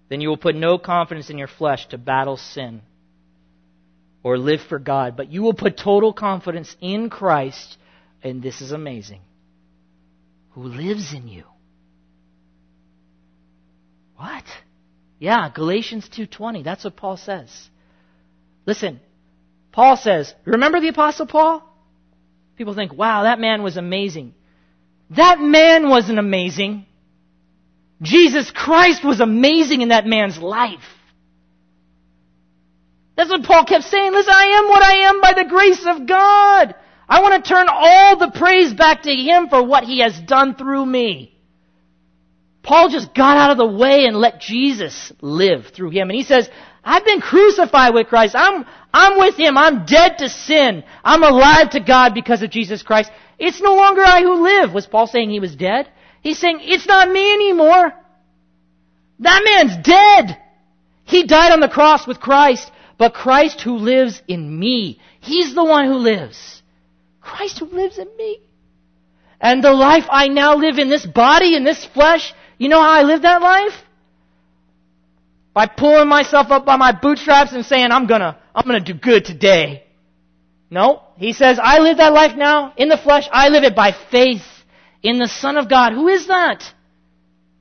[0.09, 2.81] then you will put no confidence in your flesh to battle sin
[4.23, 7.77] or live for God, but you will put total confidence in Christ,
[8.23, 9.21] and this is amazing,
[10.51, 11.45] who lives in you.
[14.17, 14.43] What?
[15.23, 16.63] Yeah, Galatians 2:20.
[16.63, 17.49] That's what Paul says.
[18.65, 18.99] Listen.
[19.71, 21.63] Paul says, remember the apostle Paul?
[22.57, 24.33] People think, "Wow, that man was amazing."
[25.11, 26.85] That man wasn't amazing.
[28.01, 30.89] Jesus Christ was amazing in that man's life.
[33.15, 34.11] That's what Paul kept saying.
[34.11, 36.75] Listen, I am what I am by the grace of God.
[37.07, 40.55] I want to turn all the praise back to Him for what He has done
[40.55, 41.33] through me.
[42.63, 46.09] Paul just got out of the way and let Jesus live through him.
[46.09, 46.49] And he says,
[46.83, 48.35] I've been crucified with Christ.
[48.37, 49.57] I'm, I'm with him.
[49.57, 50.83] I'm dead to sin.
[51.03, 53.11] I'm alive to God because of Jesus Christ.
[53.37, 54.73] It's no longer I who live.
[54.73, 55.89] Was Paul saying he was dead?
[56.21, 57.91] He's saying, it's not me anymore.
[59.19, 60.37] That man's dead.
[61.03, 64.99] He died on the cross with Christ, but Christ who lives in me.
[65.19, 66.61] He's the one who lives.
[67.19, 68.39] Christ who lives in me.
[69.41, 72.33] And the life I now live in this body, in this flesh,
[72.63, 73.73] you know how I live that life?
[75.53, 79.25] By pulling myself up by my bootstraps and saying, I'm gonna, I'm gonna do good
[79.25, 79.83] today.
[80.69, 81.03] No.
[81.17, 83.27] He says, I live that life now in the flesh.
[83.31, 84.41] I live it by faith
[85.03, 85.93] in the Son of God.
[85.93, 86.63] Who is that?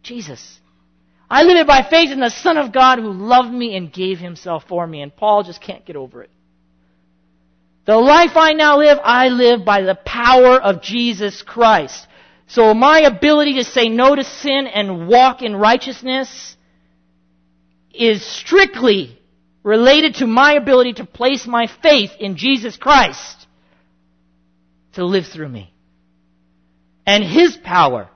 [0.02, 0.60] Jesus.
[1.28, 4.18] I live it by faith in the Son of God who loved me and gave
[4.18, 5.02] himself for me.
[5.02, 6.30] And Paul just can't get over it.
[7.84, 12.06] The life I now live, I live by the power of Jesus Christ.
[12.46, 16.56] So my ability to say no to sin and walk in righteousness
[17.94, 19.18] is strictly
[19.62, 23.46] related to my ability to place my faith in Jesus Christ
[24.94, 25.72] to live through me.
[27.06, 28.08] And His power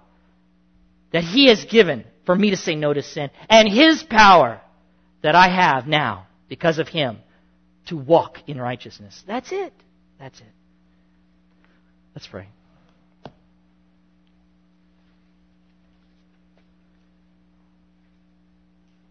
[1.13, 3.31] that He has given for me to say no to sin.
[3.49, 4.61] And His power
[5.23, 7.19] that I have now because of Him
[7.87, 9.23] to walk in righteousness.
[9.27, 9.73] That's it.
[10.19, 10.47] That's it.
[12.15, 12.49] Let's pray.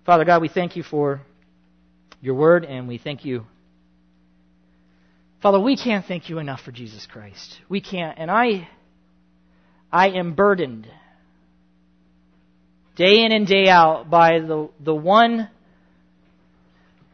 [0.05, 1.21] Father God, we thank you for
[2.21, 3.45] your word and we thank you.
[5.41, 7.59] Father, we can't thank you enough for Jesus Christ.
[7.69, 8.17] We can't.
[8.19, 8.67] And I,
[9.91, 10.87] I am burdened
[12.95, 15.49] day in and day out by the, the one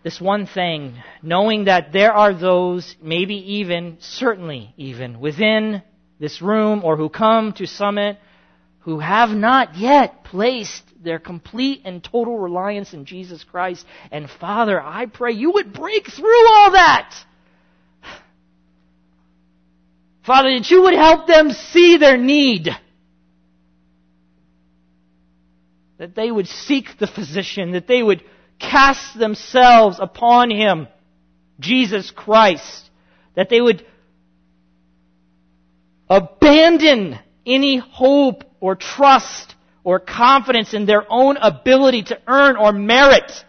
[0.04, 5.84] this one thing, knowing that there are those, maybe even, certainly even, within
[6.20, 8.18] this room or who come to Summit
[8.82, 13.86] who have not yet placed their complete and total reliance in Jesus Christ.
[14.12, 17.14] And Father, I pray you would break through all that.
[20.24, 22.70] Father, that you would help them see their need.
[25.98, 28.24] That they would seek the physician, that they would
[28.60, 30.88] cast themselves upon Him,
[31.60, 32.90] Jesus Christ,
[33.36, 33.86] that they would
[36.10, 43.44] abandon any hope or trust or confidence in their own ability to earn or merit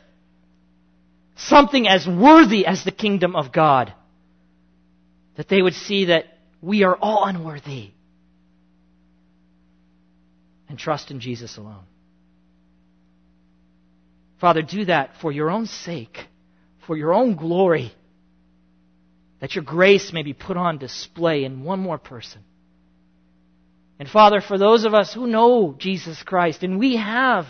[1.36, 3.92] something as worthy as the kingdom of God.
[5.36, 6.26] That they would see that
[6.60, 7.90] we are all unworthy
[10.68, 11.84] and trust in Jesus alone.
[14.40, 16.26] Father, do that for your own sake,
[16.86, 17.92] for your own glory,
[19.40, 22.42] that your grace may be put on display in one more person.
[24.02, 27.46] And Father, for those of us who know Jesus Christ and we have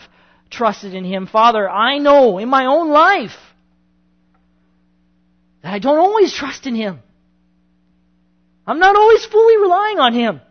[0.51, 3.39] trusted in Him, Father, I know in my own life
[5.63, 7.01] that I don't always trust in Him.
[8.67, 10.43] I'm not always fully relying on Him.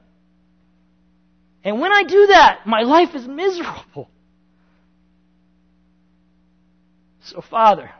[1.63, 4.09] And when I do that, my life is miserable.
[7.25, 7.91] So, Father,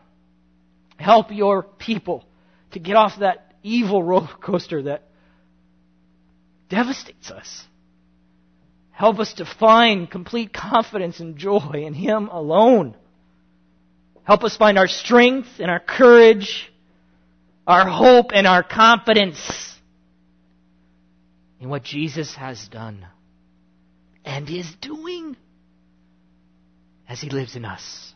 [0.98, 2.26] help your people
[2.72, 5.04] to get off that evil roller coaster that
[6.68, 7.68] devastates us.
[8.92, 12.96] Help us to find complete confidence and joy in Him alone.
[14.24, 16.72] Help us find our strength and our courage,
[17.66, 19.40] our hope and our confidence
[21.60, 23.06] in what Jesus has done
[24.26, 25.36] and is doing
[27.08, 28.14] as He lives in us.